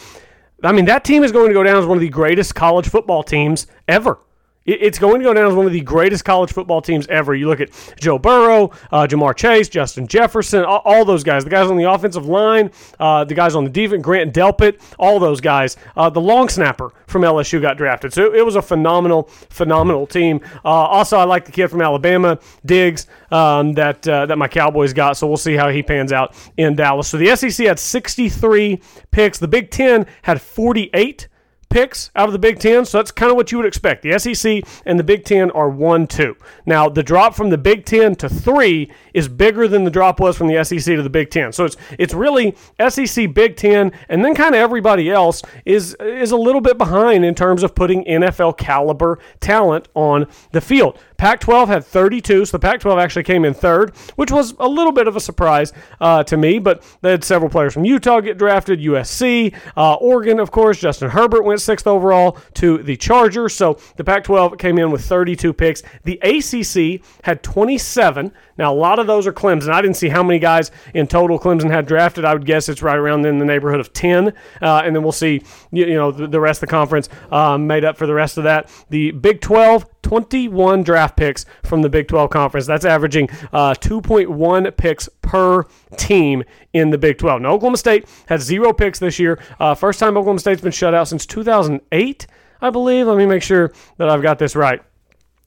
I 0.62 0.74
mean, 0.74 0.84
that 0.86 1.06
team 1.06 1.24
is 1.24 1.32
going 1.32 1.48
to 1.48 1.54
go 1.54 1.64
down 1.64 1.78
as 1.78 1.86
one 1.86 1.98
of 1.98 2.02
the 2.02 2.10
greatest 2.10 2.54
college 2.56 2.90
football 2.90 3.24
teams 3.24 3.68
ever. 3.88 4.20
It's 4.66 4.98
going 4.98 5.20
to 5.20 5.26
go 5.26 5.34
down 5.34 5.46
as 5.46 5.54
one 5.54 5.66
of 5.66 5.74
the 5.74 5.82
greatest 5.82 6.24
college 6.24 6.54
football 6.54 6.82
teams 6.82 7.06
ever. 7.08 7.36
You 7.36 7.48
look 7.48 7.60
at 7.60 7.70
Joe 8.00 8.18
Burrow, 8.18 8.72
uh, 8.92 9.06
Ja'Marr 9.06 9.36
Chase, 9.36 9.68
Justin 9.68 10.08
Jefferson, 10.08 10.64
all, 10.64 10.82
all, 10.86 11.04
those 11.04 11.22
guys. 11.22 11.44
The 11.44 11.50
guys 11.50 11.70
on 11.70 11.76
the 11.76 11.92
offensive 11.92 12.28
line, 12.28 12.72
uh, 12.98 13.26
the 13.26 13.34
guys 13.34 13.56
on 13.56 13.66
the 13.66 13.70
defense, 13.70 14.02
Grant 14.02 14.34
Delpit, 14.34 14.82
all 14.98 15.20
those 15.20 15.42
guys. 15.42 15.76
Uh, 15.98 16.10
the 16.10 16.22
long 16.22 16.48
snapper 16.48 16.94
from 17.08 17.24
LSU 17.24 17.62
got 17.62 17.76
drafted. 17.76 18.14
So 18.14 18.34
it 18.34 18.46
was 18.46 18.56
a 18.56 18.62
phenomenal, 18.62 19.24
phenomenal 19.50 20.08
team. 20.08 20.40
Uh, 20.64 20.70
also, 20.70 21.18
I 21.18 21.26
like 21.26 21.44
the 21.44 21.52
kid 21.52 21.68
from 21.68 21.82
Alabama, 21.82 22.40
Diggs, 22.66 23.08
um, 23.32 23.74
that 23.74 24.08
uh, 24.08 24.28
that 24.28 24.38
my 24.38 24.48
Cowboys 24.48 24.94
got. 24.94 25.18
So 25.18 25.28
we'll 25.28 25.36
see 25.36 25.56
how 25.56 25.70
he 25.70 25.84
pans 25.84 26.14
out 26.14 26.36
in 26.56 26.76
Dallas. 26.76 27.10
So 27.10 27.18
the 27.18 27.36
SEC 27.36 27.68
had 27.68 27.80
63 27.80 28.82
picks. 29.12 29.40
The 29.40 29.48
Big 29.50 29.72
Ten 29.72 30.06
had 30.22 30.42
48 30.42 31.28
picks 31.74 32.12
out 32.16 32.30
of 32.30 32.34
the 32.34 32.40
Big 32.40 32.60
Ten, 32.60 32.86
so 32.86 33.00
that's 33.00 33.12
kind 33.12 33.32
of 33.32 33.36
what 33.36 33.52
you 33.52 33.58
would 33.58 33.66
expect. 33.66 34.04
The 34.04 34.20
SEC 34.20 34.64
and 34.86 35.00
the 35.00 35.04
Big 35.04 35.26
Ten 35.26 35.50
are 35.52 35.70
1 35.70 36.06
2. 36.06 36.38
Now, 36.68 36.88
the 36.88 37.02
drop 37.02 37.34
from 37.34 37.50
the 37.50 37.58
Big 37.58 37.84
Ten 37.84 38.16
to 38.18 38.30
3 38.30 38.92
is 39.16 39.28
bigger 39.28 39.68
than 39.68 39.84
the 39.84 39.90
drop 39.90 40.20
was 40.20 40.38
from 40.38 40.48
the 40.48 40.64
SEC 40.64 40.84
to 40.84 41.02
the 41.02 41.10
Big 41.10 41.32
Ten. 41.32 41.52
So 41.52 41.66
it's 41.66 41.76
it's 41.98 42.14
really 42.14 42.56
SEC, 42.88 43.34
Big 43.34 43.58
Ten, 43.58 43.92
and 44.08 44.24
then 44.24 44.36
kind 44.36 44.54
of 44.54 44.62
everybody 44.62 45.10
else 45.10 45.42
is, 45.66 45.96
is 46.00 46.32
a 46.32 46.38
little 46.38 46.62
bit 46.62 46.78
behind 46.78 47.26
in 47.26 47.34
terms 47.34 47.64
of 47.64 47.74
putting 47.74 48.06
NFL 48.06 48.58
caliber 48.58 49.18
talent 49.40 49.88
on 49.96 50.28
the 50.52 50.62
field. 50.62 51.00
Pac 51.24 51.40
12 51.40 51.70
had 51.70 51.86
32, 51.86 52.44
so 52.44 52.52
the 52.52 52.60
Pac 52.60 52.82
12 52.82 53.00
actually 53.00 53.24
came 53.24 53.46
in 53.46 53.54
third, 53.54 53.96
which 54.18 54.30
was 54.30 54.56
a 54.60 54.68
little 54.68 54.92
bit 54.92 55.08
of 55.08 55.16
a 55.16 55.22
surprise 55.22 55.72
uh, 56.02 56.22
to 56.22 56.36
me, 56.36 56.60
but 56.60 56.84
they 57.00 57.12
had 57.12 57.24
several 57.24 57.50
players 57.50 57.74
from 57.74 57.86
Utah 57.86 58.20
get 58.20 58.38
drafted, 58.38 58.82
USC, 58.82 59.56
uh, 59.78 59.94
Oregon, 59.94 60.38
of 60.38 60.52
course. 60.52 60.82
Justin 60.82 61.10
Herbert 61.10 61.44
went 61.44 61.62
sixth 61.62 61.88
overall 61.88 62.38
to 62.56 62.80
the 62.80 62.98
Chargers, 62.98 63.54
so 63.54 63.80
the 63.96 64.04
Pac 64.04 64.26
12 64.26 64.58
came 64.58 64.78
in 64.78 64.92
with 64.92 65.06
32 65.06 65.54
picks. 65.54 65.82
The 66.04 66.20
ACC 66.24 67.02
had 67.24 67.42
27. 67.42 68.34
Now, 68.58 68.74
a 68.74 68.76
lot 68.76 69.00
of 69.00 69.08
those 69.08 69.26
are 69.26 69.34
Clemson. 69.34 69.70
I 69.70 69.82
didn't 69.82 69.98
see 69.98 70.10
how 70.10 70.24
many 70.24 70.40
guys 70.40 70.72
in 70.94 71.08
total 71.08 71.40
Clemson 71.40 71.72
had 71.72 71.86
drafted. 71.86 72.26
I 72.26 72.34
would 72.34 72.46
guess 72.46 72.70
it's 72.70 72.82
right 72.82 72.98
around 72.98 73.26
in 73.26 73.40
the 73.40 73.46
neighborhood 73.46 73.80
of 73.80 73.94
10, 73.94 74.34
uh, 74.62 74.82
and 74.86 74.96
then 74.96 75.04
we'll 75.04 75.12
see, 75.12 75.42
you, 75.72 75.86
you 75.86 75.96
know, 75.96 76.12
the, 76.12 76.28
the, 76.28 76.40
rest 76.40 76.58
of 76.62 76.68
the 76.68 76.72
conference 76.72 77.10
um, 77.32 77.68
made 77.68 77.84
up 77.84 77.98
for 77.98 78.06
the 78.06 78.14
rest 78.14 78.38
of 78.38 78.44
that. 78.44 78.70
The 78.90 79.12
Big 79.12 79.42
12, 79.42 79.86
21 80.04 80.84
draft 80.84 81.18
picks 81.18 81.46
from 81.64 81.82
the 81.82 81.90
Big 81.90 82.08
12 82.08 82.30
Conference. 82.30 82.68
That's 82.68 82.86
averaging 82.86 83.30
uh, 83.52 83.74
2.1 83.76 84.78
picks 84.78 85.10
per 85.22 85.64
team 85.98 86.44
in 86.74 86.90
the 86.90 86.98
Big 86.98 87.18
12. 87.18 87.42
Now, 87.42 87.54
Oklahoma 87.54 87.78
State 87.78 88.08
has 88.28 88.44
zero 88.44 88.74
picks 88.74 89.00
this 89.00 89.18
year. 89.20 89.40
Uh, 89.60 89.74
first 89.74 90.00
time 90.00 90.18
Oklahoma 90.18 90.40
State's 90.40 90.62
been 90.62 90.72
shut 90.72 90.94
out 90.94 91.08
since 91.08 91.26
2008, 91.26 92.28
I 92.62 92.70
believe. 92.70 93.08
Let 93.08 93.18
me 93.18 93.26
make 93.26 93.44
sure 93.44 93.74
that 93.98 94.10
I've 94.10 94.22
got 94.22 94.38
this 94.38 94.56
right. 94.56 94.82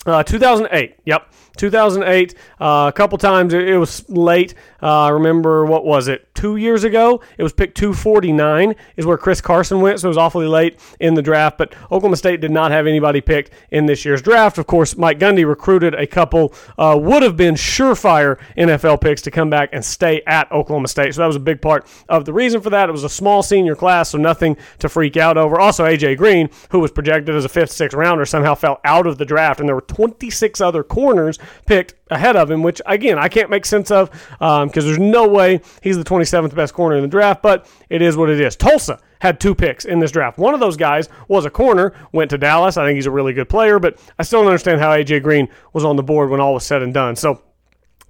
Uh, 0.07 0.23
2008. 0.23 0.97
Yep. 1.05 1.33
2008. 1.57 2.35
Uh, 2.61 2.87
a 2.89 2.93
couple 2.93 3.19
times 3.19 3.53
it, 3.53 3.69
it 3.69 3.79
was 3.79 4.09
late. 4.09 4.55
Uh, 4.81 5.11
remember 5.13 5.65
what 5.65 5.85
was 5.85 6.09
it? 6.09 6.33
Two 6.35 6.57
years 6.57 6.85
ago, 6.85 7.23
it 7.39 7.43
was 7.43 7.53
picked 7.53 7.77
249 7.79 8.75
is 8.97 9.07
where 9.07 9.17
Chris 9.17 9.41
Carson 9.41 9.81
went, 9.81 10.01
so 10.01 10.09
it 10.09 10.11
was 10.11 10.19
awfully 10.19 10.47
late 10.47 10.79
in 11.01 11.15
the 11.15 11.23
draft. 11.23 11.59
But 11.59 11.75
Oklahoma 11.85 12.17
State 12.17 12.41
did 12.41 12.51
not 12.51 12.71
have 12.71 12.87
anybody 12.87 13.21
picked 13.21 13.51
in 13.71 13.87
this 13.87 14.05
year's 14.05 14.23
draft. 14.23 14.59
Of 14.59 14.67
course, 14.67 14.97
Mike 14.97 15.19
Gundy 15.19 15.47
recruited 15.47 15.95
a 15.95 16.07
couple 16.07 16.55
uh, 16.79 16.99
would 17.01 17.23
have 17.23 17.37
been 17.37 17.55
surefire 17.55 18.39
NFL 18.57 19.01
picks 19.01 19.23
to 19.23 19.31
come 19.31 19.51
back 19.51 19.71
and 19.73 19.85
stay 19.85 20.23
at 20.27 20.51
Oklahoma 20.53 20.89
State. 20.89 21.15
So 21.15 21.23
that 21.23 21.27
was 21.27 21.37
a 21.37 21.41
big 21.41 21.63
part 21.63 21.87
of 22.09 22.27
the 22.27 22.33
reason 22.33 22.61
for 22.61 22.71
that. 22.71 22.89
It 22.89 22.93
was 22.93 23.05
a 23.05 23.09
small 23.09 23.43
senior 23.43 23.75
class, 23.75 24.11
so 24.11 24.19
nothing 24.19 24.57
to 24.79 24.89
freak 24.89 25.17
out 25.17 25.39
over. 25.39 25.59
Also, 25.59 25.85
AJ 25.85 26.19
Green, 26.19 26.51
who 26.71 26.81
was 26.81 26.91
projected 26.93 27.35
as 27.35 27.45
a 27.45 27.49
fifth, 27.49 27.73
sixth 27.73 27.97
rounder, 27.97 28.27
somehow 28.27 28.55
fell 28.55 28.79
out 28.85 29.07
of 29.07 29.19
the 29.19 29.25
draft, 29.25 29.59
and 29.59 29.69
there 29.69 29.75
were 29.75 29.81
26 29.97 30.61
other 30.61 30.83
corners 30.83 31.39
picked 31.65 31.95
ahead 32.11 32.37
of 32.37 32.51
him, 32.51 32.63
which 32.63 32.83
again 32.85 33.19
I 33.19 33.29
can't 33.29 33.49
make 33.49 33.65
sense 33.65 33.91
of 33.91 34.11
because 34.11 34.63
um, 34.63 34.69
there's 34.69 34.99
no 34.99 35.27
way 35.27 35.63
he's 35.83 35.97
the 35.97 36.05
27th 36.05 36.55
best 36.55 36.75
corner 36.75 36.97
in 36.97 37.03
the 37.03 37.09
draft. 37.09 37.41
But 37.41 37.67
it 37.89 38.03
is 38.03 38.15
what 38.15 38.29
it 38.29 38.39
is. 38.39 38.57
Tulsa 38.57 39.01
had 39.21 39.41
two 39.41 39.55
picks 39.55 39.87
in 39.87 39.99
this 39.99 40.11
draft. 40.11 40.37
One 40.37 40.53
of 40.53 40.61
those 40.61 40.77
guys 40.77 41.09
was 41.29 41.47
a 41.47 41.51
corner, 41.51 41.95
went 42.13 42.29
to 42.31 42.39
Dallas. 42.39 42.77
I 42.77 42.85
think 42.87 42.97
he's 42.97 43.07
a 43.07 43.11
really 43.11 43.33
good 43.33 43.49
player, 43.49 43.79
but 43.79 43.99
I 44.19 44.23
still 44.23 44.41
don't 44.41 44.49
understand 44.49 44.81
how 44.81 44.91
AJ 44.91 45.23
Green 45.23 45.49
was 45.73 45.83
on 45.83 45.97
the 45.97 46.03
board 46.03 46.29
when 46.29 46.41
all 46.41 46.53
was 46.53 46.65
said 46.65 46.83
and 46.83 46.93
done. 46.93 47.17
So 47.17 47.41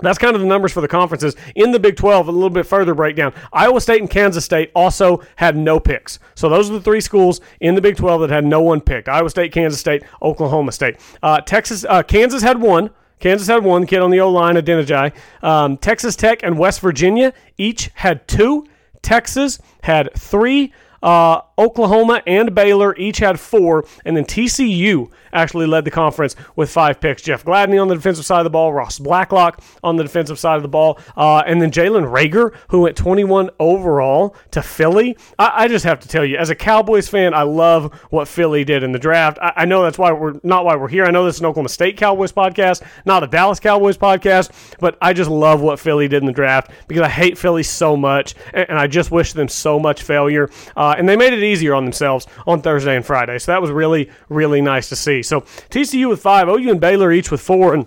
that's 0.01 0.19
kind 0.19 0.35
of 0.35 0.43
the 0.43 0.47
numbers 0.47 0.73
for 0.73 0.83
the 0.83 0.89
conferences. 0.89 1.37
In 1.55 1.73
the 1.73 1.79
Big 1.79 1.97
12, 1.97 2.29
a 2.29 2.33
little 2.33 2.51
bit 2.51 2.67
further 2.67 2.95
breakdown. 2.95 3.33
Iowa 3.53 3.81
State 3.81 4.01
and 4.01 4.11
Kansas 4.11 4.45
State 4.45 4.71
also 4.75 5.23
had 5.37 5.57
no 5.57 5.81
picks. 5.81 6.19
So 6.35 6.49
those 6.49 6.69
are 6.69 6.75
the 6.75 6.83
three 6.83 7.01
schools 7.01 7.41
in 7.61 7.75
the 7.75 7.81
Big 7.81 7.97
12 7.97 8.23
that 8.23 8.31
had 8.31 8.45
no 8.45 8.61
one 8.61 8.81
picked 8.83 9.09
Iowa 9.09 9.31
State, 9.31 9.53
Kansas 9.53 9.81
State, 9.81 10.03
Oklahoma 10.21 10.73
State. 10.73 10.99
Uh, 11.23 11.41
Texas, 11.41 11.85
uh, 11.89 12.03
Kansas 12.03 12.43
had 12.43 12.61
one. 12.61 12.91
Kansas 13.21 13.49
had 13.49 13.65
one 13.65 13.87
kid 13.87 14.01
on 14.01 14.11
the 14.11 14.21
O 14.21 14.31
line, 14.31 14.57
Adeniji. 14.57 15.13
Um, 15.43 15.79
Texas 15.79 16.17
Tech 16.17 16.43
and 16.43 16.59
West 16.59 16.81
Virginia 16.81 17.33
each 17.57 17.91
had 17.95 18.29
two. 18.29 18.67
Texas 19.01 19.59
had 19.83 20.13
three. 20.15 20.75
Uh, 21.03 21.41
Oklahoma 21.59 22.23
and 22.27 22.55
Baylor 22.55 22.95
each 22.97 23.19
had 23.19 23.41
four, 23.41 23.85
and 24.05 24.17
then 24.17 24.25
TCU 24.25 25.11
actually 25.33 25.67
led 25.67 25.85
the 25.85 25.91
conference 25.91 26.37
with 26.55 26.71
five 26.71 27.01
picks. 27.01 27.23
Jeff 27.23 27.45
Gladney 27.45 27.81
on 27.81 27.89
the 27.89 27.95
defensive 27.95 28.25
side 28.25 28.41
of 28.41 28.45
the 28.45 28.51
ball, 28.51 28.73
Ross 28.73 28.99
Blacklock 28.99 29.63
on 29.83 29.97
the 29.97 30.03
defensive 30.03 30.39
side 30.39 30.57
of 30.57 30.63
the 30.63 30.69
ball, 30.69 30.99
uh, 31.17 31.43
and 31.47 31.61
then 31.61 31.71
Jalen 31.71 32.11
Reagor, 32.11 32.55
who 32.69 32.81
went 32.81 32.97
21 32.97 33.51
overall 33.59 34.35
to 34.51 34.63
Philly. 34.63 35.17
I, 35.39 35.65
I, 35.65 35.69
just 35.69 35.85
have 35.85 36.01
to 36.01 36.09
tell 36.09 36.25
you, 36.25 36.37
as 36.37 36.51
a 36.51 36.55
Cowboys 36.55 37.09
fan, 37.09 37.35
I 37.35 37.43
love 37.43 37.93
what 38.11 38.29
Philly 38.29 38.65
did 38.65 38.83
in 38.83 38.93
the 38.93 38.99
draft. 38.99 39.39
I, 39.41 39.53
I, 39.57 39.65
know 39.65 39.83
that's 39.83 39.99
why 39.99 40.13
we're 40.13 40.35
not 40.43 40.65
why 40.65 40.77
we're 40.77 40.89
here. 40.89 41.05
I 41.05 41.11
know 41.11 41.25
this 41.25 41.37
is 41.37 41.41
an 41.41 41.47
Oklahoma 41.47 41.69
State 41.69 41.97
Cowboys 41.97 42.33
podcast, 42.33 42.83
not 43.05 43.23
a 43.23 43.27
Dallas 43.27 43.61
Cowboys 43.61 43.99
podcast, 43.99 44.77
but 44.79 44.97
I 45.01 45.13
just 45.13 45.31
love 45.31 45.61
what 45.61 45.79
Philly 45.79 46.09
did 46.09 46.23
in 46.23 46.27
the 46.27 46.33
draft 46.33 46.71
because 46.89 47.03
I 47.03 47.09
hate 47.09 47.37
Philly 47.37 47.63
so 47.63 47.97
much, 47.97 48.35
and, 48.55 48.71
and 48.71 48.79
I 48.79 48.87
just 48.87 49.11
wish 49.11 49.33
them 49.33 49.49
so 49.49 49.79
much 49.79 50.03
failure. 50.03 50.51
Uh, 50.77 50.95
and 50.97 51.09
they 51.09 51.17
made 51.17 51.33
it 51.33 51.43
easier 51.47 51.75
on 51.75 51.85
themselves 51.85 52.27
on 52.47 52.61
Thursday 52.61 52.97
and 52.97 53.05
Friday. 53.05 53.39
So 53.39 53.53
that 53.53 53.63
was 53.63 53.71
really, 53.71 54.11
really 54.29 54.61
nice 54.61 54.89
to 54.91 54.97
see. 54.97 55.23
So 55.23 55.43
TCU 55.43 56.09
with 56.09 56.21
five, 56.21 56.49
OU 56.49 56.71
and 56.71 56.81
Baylor 56.81 57.13
each 57.13 57.31
with 57.31 57.41
four, 57.41 57.75
and 57.75 57.87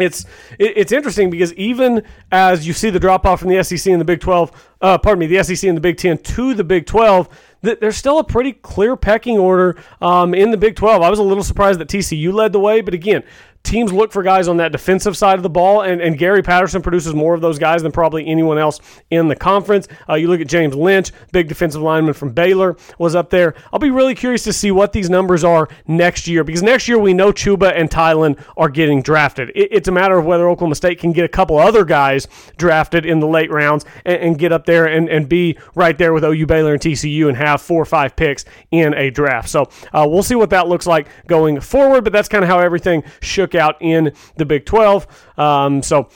it's 0.00 0.24
it's 0.58 0.92
interesting 0.92 1.30
because 1.30 1.52
even 1.54 2.02
as 2.32 2.66
you 2.66 2.72
see 2.72 2.90
the 2.90 3.00
drop 3.00 3.26
off 3.26 3.40
from 3.40 3.50
the 3.50 3.62
SEC 3.62 3.90
and 3.90 4.00
the 4.00 4.04
Big 4.04 4.20
12, 4.20 4.68
uh, 4.80 4.98
pardon 4.98 5.20
me, 5.20 5.26
the 5.26 5.42
SEC 5.44 5.68
and 5.68 5.76
the 5.76 5.80
Big 5.80 5.98
10 5.98 6.18
to 6.18 6.54
the 6.54 6.64
Big 6.64 6.86
12, 6.86 7.28
there's 7.62 7.96
still 7.96 8.18
a 8.18 8.24
pretty 8.24 8.52
clear 8.52 8.96
pecking 8.96 9.38
order 9.38 9.76
um, 10.00 10.34
in 10.34 10.50
the 10.50 10.56
Big 10.56 10.76
12. 10.76 11.02
I 11.02 11.10
was 11.10 11.18
a 11.18 11.22
little 11.22 11.44
surprised 11.44 11.78
that 11.80 11.88
TCU 11.88 12.32
led 12.32 12.52
the 12.52 12.60
way, 12.60 12.80
but 12.80 12.94
again, 12.94 13.22
teams 13.62 13.92
look 13.92 14.10
for 14.12 14.22
guys 14.22 14.48
on 14.48 14.56
that 14.56 14.72
defensive 14.72 15.16
side 15.16 15.38
of 15.38 15.42
the 15.42 15.50
ball, 15.50 15.82
and, 15.82 16.00
and 16.00 16.18
Gary 16.18 16.42
Patterson 16.42 16.82
produces 16.82 17.14
more 17.14 17.34
of 17.34 17.40
those 17.40 17.58
guys 17.58 17.82
than 17.82 17.92
probably 17.92 18.26
anyone 18.26 18.58
else 18.58 18.80
in 19.10 19.28
the 19.28 19.36
conference. 19.36 19.86
Uh, 20.08 20.14
you 20.14 20.28
look 20.28 20.40
at 20.40 20.48
James 20.48 20.74
Lynch, 20.74 21.12
big 21.32 21.48
defensive 21.48 21.82
lineman 21.82 22.14
from 22.14 22.30
Baylor, 22.30 22.76
was 22.98 23.14
up 23.14 23.30
there. 23.30 23.54
I'll 23.72 23.78
be 23.78 23.90
really 23.90 24.14
curious 24.14 24.42
to 24.44 24.52
see 24.52 24.70
what 24.70 24.92
these 24.92 25.10
numbers 25.10 25.44
are 25.44 25.68
next 25.86 26.26
year 26.26 26.42
because 26.42 26.62
next 26.62 26.88
year 26.88 26.98
we 26.98 27.14
know 27.14 27.32
Chuba 27.32 27.72
and 27.74 27.90
Tylan 27.90 28.42
are 28.56 28.68
getting 28.68 29.02
drafted. 29.02 29.50
It, 29.50 29.68
it's 29.70 29.88
a 29.88 29.92
matter 29.92 30.18
of 30.18 30.24
whether 30.24 30.48
Oklahoma 30.48 30.74
State 30.74 30.98
can 30.98 31.12
get 31.12 31.24
a 31.24 31.28
couple 31.28 31.58
other 31.58 31.84
guys 31.84 32.26
drafted 32.56 33.06
in 33.06 33.20
the 33.20 33.26
late 33.26 33.50
rounds 33.50 33.84
and, 34.04 34.16
and 34.16 34.38
get 34.38 34.52
up 34.52 34.64
there 34.66 34.86
and, 34.86 35.08
and 35.08 35.28
be 35.28 35.56
right 35.74 35.96
there 35.96 36.12
with 36.12 36.24
OU, 36.24 36.46
Baylor, 36.46 36.72
and 36.72 36.82
TCU 36.82 37.28
and 37.28 37.36
have 37.36 37.60
four 37.60 37.80
or 37.80 37.86
five 37.86 38.16
picks 38.16 38.44
in 38.70 38.94
a 38.94 39.10
draft. 39.10 39.48
So 39.48 39.68
uh, 39.92 40.06
we'll 40.08 40.22
see 40.22 40.34
what 40.34 40.50
that 40.50 40.66
looks 40.66 40.86
like 40.86 41.06
going 41.26 41.60
forward, 41.60 42.04
but 42.04 42.12
that's 42.12 42.28
kind 42.28 42.42
of 42.42 42.48
how 42.48 42.58
everything 42.58 43.04
shook 43.20 43.49
out 43.54 43.76
in 43.80 44.12
the 44.36 44.44
Big 44.44 44.66
12. 44.66 45.06
Um, 45.38 45.82
so 45.82 46.08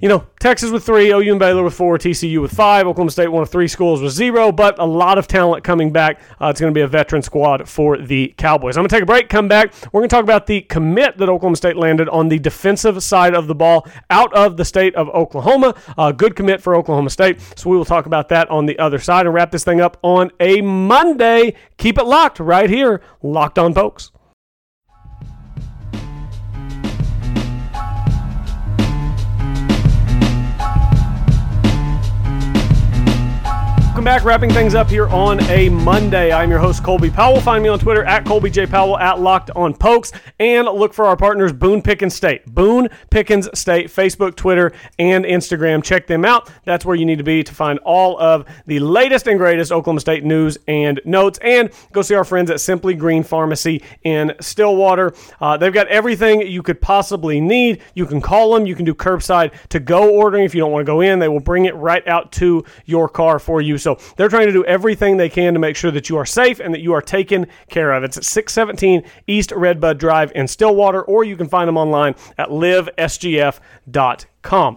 you 0.00 0.08
know, 0.08 0.24
Texas 0.40 0.70
with 0.70 0.84
three, 0.84 1.10
OU 1.10 1.32
and 1.32 1.38
Baylor 1.38 1.62
with 1.62 1.74
four, 1.74 1.98
TCU 1.98 2.40
with 2.40 2.52
five, 2.52 2.86
Oklahoma 2.86 3.10
State 3.10 3.28
one 3.28 3.42
of 3.42 3.50
three 3.50 3.68
schools 3.68 4.00
with 4.00 4.12
zero, 4.12 4.50
but 4.50 4.78
a 4.78 4.84
lot 4.84 5.18
of 5.18 5.26
talent 5.26 5.62
coming 5.62 5.92
back. 5.92 6.20
Uh, 6.40 6.46
it's 6.46 6.58
going 6.58 6.72
to 6.72 6.78
be 6.78 6.80
a 6.80 6.86
veteran 6.86 7.20
squad 7.20 7.68
for 7.68 7.98
the 7.98 8.34
Cowboys. 8.38 8.78
I'm 8.78 8.82
going 8.82 8.88
to 8.88 8.96
take 8.96 9.02
a 9.02 9.06
break, 9.06 9.28
come 9.28 9.46
back. 9.46 9.74
We're 9.92 10.00
going 10.00 10.08
to 10.08 10.16
talk 10.16 10.24
about 10.24 10.46
the 10.46 10.62
commit 10.62 11.18
that 11.18 11.28
Oklahoma 11.28 11.56
State 11.56 11.76
landed 11.76 12.08
on 12.08 12.30
the 12.30 12.38
defensive 12.38 13.02
side 13.02 13.34
of 13.34 13.46
the 13.46 13.54
ball 13.54 13.86
out 14.08 14.32
of 14.32 14.56
the 14.56 14.64
state 14.64 14.94
of 14.94 15.10
Oklahoma. 15.10 15.74
Uh, 15.98 16.12
good 16.12 16.34
commit 16.34 16.62
for 16.62 16.74
Oklahoma 16.74 17.10
State. 17.10 17.38
So 17.56 17.68
we 17.68 17.76
will 17.76 17.84
talk 17.84 18.06
about 18.06 18.30
that 18.30 18.50
on 18.50 18.64
the 18.64 18.78
other 18.78 18.98
side 18.98 19.26
and 19.26 19.34
wrap 19.34 19.50
this 19.50 19.64
thing 19.64 19.82
up 19.82 19.98
on 20.02 20.30
a 20.40 20.62
Monday. 20.62 21.54
Keep 21.76 21.98
it 21.98 22.04
locked 22.04 22.40
right 22.40 22.70
here, 22.70 23.02
Locked 23.22 23.58
On 23.58 23.74
Pokes. 23.74 24.12
Welcome 34.00 34.16
back. 34.16 34.24
Wrapping 34.24 34.50
things 34.50 34.74
up 34.74 34.88
here 34.88 35.08
on 35.08 35.40
a 35.50 35.68
Monday. 35.68 36.32
I'm 36.32 36.48
your 36.48 36.58
host, 36.58 36.82
Colby 36.82 37.10
Powell. 37.10 37.38
Find 37.38 37.62
me 37.62 37.68
on 37.68 37.78
Twitter 37.78 38.02
at 38.02 38.24
Colby 38.24 38.48
J. 38.48 38.64
Powell, 38.64 38.96
at 38.96 39.20
Locked 39.20 39.50
on 39.50 39.74
Pokes, 39.74 40.10
and 40.38 40.66
look 40.66 40.94
for 40.94 41.04
our 41.04 41.18
partners, 41.18 41.52
Boone 41.52 41.82
Pickens 41.82 42.14
State. 42.14 42.46
Boone 42.46 42.88
Pickens 43.10 43.50
State, 43.52 43.88
Facebook, 43.88 44.36
Twitter, 44.36 44.72
and 44.98 45.26
Instagram. 45.26 45.84
Check 45.84 46.06
them 46.06 46.24
out. 46.24 46.50
That's 46.64 46.86
where 46.86 46.96
you 46.96 47.04
need 47.04 47.18
to 47.18 47.24
be 47.24 47.42
to 47.44 47.54
find 47.54 47.78
all 47.80 48.18
of 48.18 48.46
the 48.64 48.80
latest 48.80 49.26
and 49.26 49.38
greatest 49.38 49.70
Oklahoma 49.70 50.00
State 50.00 50.24
news 50.24 50.56
and 50.66 50.98
notes. 51.04 51.38
And 51.42 51.70
go 51.92 52.00
see 52.00 52.14
our 52.14 52.24
friends 52.24 52.50
at 52.50 52.62
Simply 52.62 52.94
Green 52.94 53.22
Pharmacy 53.22 53.82
in 54.02 54.32
Stillwater. 54.40 55.12
Uh, 55.42 55.58
they've 55.58 55.74
got 55.74 55.88
everything 55.88 56.40
you 56.46 56.62
could 56.62 56.80
possibly 56.80 57.38
need. 57.38 57.82
You 57.92 58.06
can 58.06 58.22
call 58.22 58.54
them, 58.54 58.64
you 58.64 58.74
can 58.74 58.86
do 58.86 58.94
curbside 58.94 59.52
to 59.68 59.78
go 59.78 60.08
ordering 60.08 60.44
if 60.44 60.54
you 60.54 60.62
don't 60.62 60.72
want 60.72 60.86
to 60.86 60.90
go 60.90 61.02
in. 61.02 61.18
They 61.18 61.28
will 61.28 61.38
bring 61.38 61.66
it 61.66 61.74
right 61.74 62.08
out 62.08 62.32
to 62.32 62.64
your 62.86 63.06
car 63.06 63.38
for 63.38 63.60
you. 63.60 63.76
So 63.76 63.89
so 63.98 64.14
they're 64.16 64.28
trying 64.28 64.46
to 64.46 64.52
do 64.52 64.64
everything 64.64 65.16
they 65.16 65.28
can 65.28 65.54
to 65.54 65.60
make 65.60 65.76
sure 65.76 65.90
that 65.90 66.08
you 66.08 66.16
are 66.16 66.26
safe 66.26 66.60
and 66.60 66.72
that 66.74 66.80
you 66.80 66.92
are 66.92 67.02
taken 67.02 67.46
care 67.68 67.92
of. 67.92 68.04
It's 68.04 68.16
at 68.16 68.24
617 68.24 69.02
East 69.26 69.52
Redbud 69.52 69.98
Drive 69.98 70.32
in 70.34 70.46
Stillwater, 70.46 71.02
or 71.02 71.24
you 71.24 71.36
can 71.36 71.48
find 71.48 71.68
them 71.68 71.76
online 71.76 72.14
at 72.38 72.48
livesgf.com. 72.48 74.26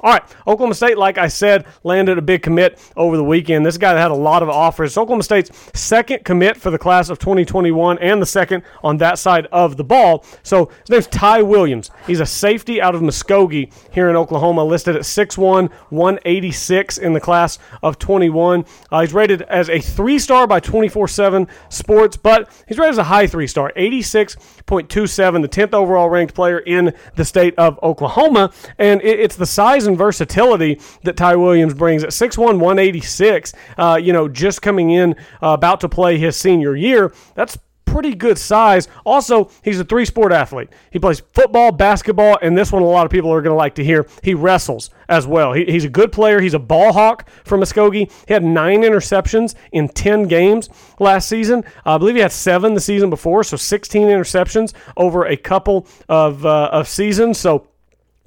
All 0.04 0.12
right, 0.12 0.24
Oklahoma 0.46 0.76
State, 0.76 0.98
like 0.98 1.18
I 1.18 1.28
said, 1.30 1.66
landed 1.84 2.18
a 2.18 2.22
big 2.22 2.44
commit 2.44 2.80
over 2.98 3.16
the 3.16 3.24
weekend. 3.24 3.66
This 3.66 3.78
guy 3.78 3.98
had 3.98 4.12
a 4.12 4.16
lot 4.16 4.44
of 4.44 4.50
offers. 4.50 4.92
It's 4.92 4.98
Oklahoma 4.98 5.24
State's 5.24 5.52
second 5.74 6.26
commit 6.26 6.58
for 6.58 6.70
the 6.70 6.78
class 6.78 7.10
of 7.10 7.18
2021 7.18 7.98
and 8.00 8.22
the 8.22 8.26
second 8.26 8.64
on 8.84 8.98
that 8.98 9.18
side 9.18 9.48
of 9.52 9.78
the 9.78 9.84
ball. 9.84 10.26
So 10.44 10.66
his 10.82 10.90
name's 10.90 11.08
Ty 11.08 11.44
Williams. 11.44 11.92
He's 12.06 12.20
a 12.20 12.26
safety 12.26 12.82
out 12.82 12.94
of 12.94 13.02
Muskogee 13.02 13.72
here 13.92 14.10
in 14.10 14.18
Oklahoma, 14.18 14.66
listed 14.66 14.98
at 14.98 15.04
6'1, 15.04 15.72
186 15.90 16.98
in 16.98 17.14
the 17.14 17.22
class 17.22 17.58
of 17.82 17.98
21. 17.98 18.66
Uh, 18.92 19.02
he's 19.02 19.14
rated 19.14 19.44
as 19.44 19.70
a 19.70 19.80
three 19.80 20.20
star 20.20 20.46
by 20.46 20.60
24 20.60 21.08
7 21.08 21.48
Sports, 21.70 22.18
but 22.18 22.50
he's 22.68 22.78
rated 22.78 22.92
as 22.92 22.98
a 22.98 23.04
high 23.06 23.28
three 23.28 23.48
star, 23.48 23.72
86.27, 23.78 25.42
the 25.42 25.48
10th 25.48 25.74
overall 25.74 26.10
ranked 26.10 26.34
player 26.34 26.60
in 26.60 26.94
the 27.16 27.24
state 27.24 27.56
of 27.58 27.82
Oklahoma. 27.82 28.52
And 28.78 29.02
it, 29.02 29.20
it's 29.20 29.36
the 29.38 29.53
size 29.54 29.88
and 29.88 29.98
versatility 29.98 30.80
that 31.04 31.18
Ty 31.18 31.36
Williams 31.36 31.74
brings 31.74 32.04
at 32.04 32.10
6'1, 32.10 32.38
186, 32.38 33.54
uh, 33.78 34.00
you 34.02 34.14
know, 34.14 34.28
just 34.28 34.62
coming 34.62 34.92
in, 34.92 35.14
uh, 35.42 35.50
about 35.50 35.80
to 35.82 35.90
play 35.90 36.18
his 36.18 36.36
senior 36.36 36.76
year. 36.76 37.14
That's 37.36 37.58
pretty 37.94 38.16
good 38.16 38.40
size. 38.40 38.88
Also, 39.06 39.52
he's 39.64 39.80
a 39.80 39.84
three 39.84 40.04
sport 40.04 40.32
athlete. 40.32 40.70
He 40.90 40.98
plays 40.98 41.20
football, 41.20 41.72
basketball, 41.72 42.40
and 42.42 42.58
this 42.58 42.72
one 42.72 42.82
a 42.82 42.86
lot 42.86 43.06
of 43.06 43.12
people 43.12 43.32
are 43.32 43.42
going 43.42 43.54
to 43.54 43.58
like 43.58 43.76
to 43.76 43.84
hear. 43.84 44.08
He 44.24 44.34
wrestles 44.34 44.90
as 45.08 45.28
well. 45.28 45.54
He, 45.54 45.66
he's 45.66 45.86
a 45.86 45.90
good 45.90 46.12
player. 46.12 46.42
He's 46.42 46.56
a 46.56 46.60
ball 46.60 46.92
hawk 46.92 47.30
from 47.46 47.62
Muskogee. 47.62 48.12
He 48.28 48.34
had 48.34 48.44
nine 48.44 48.82
interceptions 48.82 49.54
in 49.72 49.90
10 49.90 50.24
games 50.24 50.70
last 51.00 51.30
season. 51.30 51.64
Uh, 51.86 51.96
I 51.96 51.98
believe 52.00 52.16
he 52.16 52.22
had 52.22 52.32
seven 52.32 52.74
the 52.74 52.82
season 52.82 53.12
before, 53.12 53.44
so 53.44 53.58
16 53.58 54.08
interceptions 54.08 54.74
over 54.98 55.26
a 55.26 55.38
couple 55.38 55.88
of, 56.10 56.44
uh, 56.48 56.70
of 56.72 56.88
seasons. 56.88 57.38
So, 57.38 57.68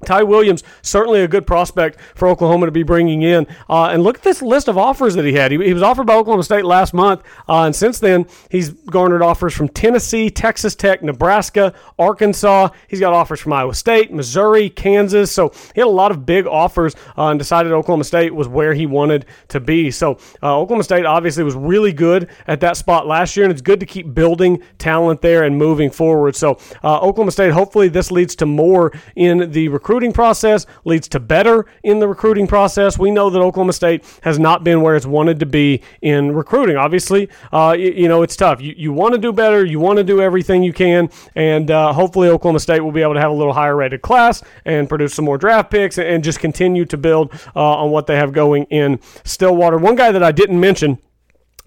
Ty 0.05 0.23
Williams, 0.23 0.63
certainly 0.83 1.21
a 1.21 1.27
good 1.27 1.47
prospect 1.47 1.99
for 2.13 2.27
Oklahoma 2.27 2.67
to 2.67 2.71
be 2.71 2.83
bringing 2.83 3.23
in. 3.23 3.47
Uh, 3.67 3.85
and 3.85 4.03
look 4.03 4.17
at 4.17 4.23
this 4.23 4.43
list 4.43 4.67
of 4.67 4.77
offers 4.77 5.15
that 5.15 5.25
he 5.25 5.33
had. 5.33 5.51
He, 5.51 5.57
he 5.57 5.73
was 5.73 5.81
offered 5.81 6.05
by 6.05 6.13
Oklahoma 6.13 6.43
State 6.43 6.65
last 6.65 6.93
month, 6.93 7.23
uh, 7.49 7.63
and 7.63 7.75
since 7.75 7.97
then, 7.99 8.27
he's 8.51 8.69
garnered 8.69 9.23
offers 9.23 9.55
from 9.55 9.67
Tennessee, 9.69 10.29
Texas 10.29 10.75
Tech, 10.75 11.01
Nebraska, 11.01 11.73
Arkansas. 11.97 12.69
He's 12.87 12.99
got 12.99 13.13
offers 13.13 13.39
from 13.39 13.53
Iowa 13.53 13.73
State, 13.73 14.13
Missouri, 14.13 14.69
Kansas. 14.69 15.31
So 15.31 15.49
he 15.73 15.81
had 15.81 15.87
a 15.87 15.89
lot 15.89 16.11
of 16.11 16.27
big 16.27 16.45
offers 16.45 16.95
uh, 17.17 17.29
and 17.29 17.39
decided 17.39 17.71
Oklahoma 17.71 18.03
State 18.03 18.35
was 18.35 18.47
where 18.47 18.75
he 18.75 18.85
wanted 18.85 19.25
to 19.47 19.59
be. 19.59 19.89
So 19.89 20.19
uh, 20.43 20.59
Oklahoma 20.59 20.83
State 20.83 21.05
obviously 21.05 21.43
was 21.43 21.55
really 21.55 21.91
good 21.91 22.29
at 22.45 22.59
that 22.59 22.77
spot 22.77 23.07
last 23.07 23.35
year, 23.35 23.45
and 23.45 23.51
it's 23.51 23.63
good 23.63 23.79
to 23.79 23.87
keep 23.87 24.13
building 24.13 24.61
talent 24.77 25.21
there 25.23 25.43
and 25.43 25.57
moving 25.57 25.89
forward. 25.89 26.35
So 26.35 26.59
uh, 26.83 26.99
Oklahoma 26.99 27.31
State, 27.31 27.51
hopefully, 27.51 27.87
this 27.87 28.11
leads 28.11 28.35
to 28.35 28.45
more 28.45 28.93
in 29.15 29.51
the 29.51 29.69
recruiting 29.69 29.86
recruiting 29.87 30.11
process 30.11 30.65
leads 30.83 31.07
to 31.07 31.17
better 31.17 31.65
in 31.81 31.99
the 31.99 32.07
recruiting 32.09 32.45
process. 32.45 32.99
We 32.99 33.09
know 33.09 33.29
that 33.29 33.39
Oklahoma 33.39 33.71
State 33.71 34.03
has 34.23 34.37
not 34.37 34.61
been 34.61 34.81
where 34.81 34.97
it's 34.97 35.05
wanted 35.05 35.39
to 35.39 35.45
be 35.45 35.81
in 36.01 36.33
recruiting. 36.33 36.75
Obviously, 36.75 37.29
uh, 37.53 37.73
you, 37.79 37.91
you, 37.91 38.09
know, 38.09 38.21
it's 38.21 38.35
tough. 38.35 38.59
You, 38.59 38.73
you 38.75 38.91
want 38.91 39.13
to 39.13 39.17
do 39.17 39.31
better, 39.31 39.63
you 39.63 39.79
want 39.79 39.95
to 39.95 40.03
do 40.03 40.19
everything 40.21 40.61
you 40.61 40.73
can, 40.73 41.09
and 41.35 41.71
uh, 41.71 41.93
hopefully, 41.93 42.27
Oklahoma 42.27 42.59
State 42.59 42.81
will 42.81 42.91
be 42.91 43.01
able 43.01 43.13
to 43.13 43.21
have 43.21 43.31
a 43.31 43.33
little 43.33 43.53
higher 43.53 43.77
rated 43.77 44.01
class 44.01 44.43
and 44.65 44.89
produce 44.89 45.13
some 45.13 45.23
more 45.23 45.37
draft 45.37 45.71
picks 45.71 45.97
and, 45.97 46.17
just 46.27 46.39
continue 46.39 46.83
to 46.83 46.97
build 46.97 47.31
uh, 47.55 47.77
on 47.77 47.91
what 47.91 48.07
they 48.07 48.17
have 48.17 48.33
going 48.33 48.63
in 48.65 48.99
Stillwater. 49.23 49.77
One 49.77 49.95
guy 49.95 50.11
that 50.11 50.23
I 50.23 50.33
didn't 50.33 50.59
mention 50.59 50.97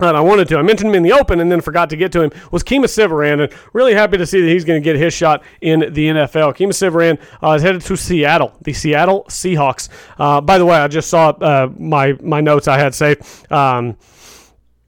that 0.07 0.17
I 0.17 0.21
wanted 0.21 0.49
to. 0.49 0.59
I 0.59 0.63
mentioned 0.63 0.91
him 0.91 0.97
in 0.97 1.03
the 1.03 1.13
open 1.13 1.41
and 1.41 1.51
then 1.51 1.61
forgot 1.61 1.91
to 1.91 1.97
get 1.97 2.13
to 2.13 2.23
him 2.23 2.33
was 2.51 2.63
Kemah 2.63 2.89
Siverand, 2.89 3.43
and 3.43 3.53
really 3.73 3.95
happy 3.95 4.19
to 4.19 4.27
see 4.27 4.41
that 4.41 4.49
he's 4.49 4.65
going 4.65 4.81
to 4.81 4.85
get 4.85 4.97
his 4.97 5.15
shot 5.15 5.43
in 5.61 5.81
the 5.81 6.09
NFL. 6.09 6.57
Kemah 6.57 6.75
Siverand 6.75 7.19
uh, 7.43 7.53
is 7.53 7.63
headed 7.63 7.83
to 7.83 7.97
Seattle, 7.97 8.55
the 8.63 8.73
Seattle 8.73 9.25
Seahawks. 9.29 9.89
Uh, 10.19 10.41
by 10.41 10.59
the 10.59 10.67
way, 10.67 10.77
I 10.77 10.89
just 10.89 11.09
saw 11.09 11.31
uh, 11.31 11.71
my 11.79 12.17
my 12.21 12.41
notes 12.41 12.69
I 12.69 12.79
had 12.79 12.95
saved. 12.95 13.23
Um, 13.53 13.97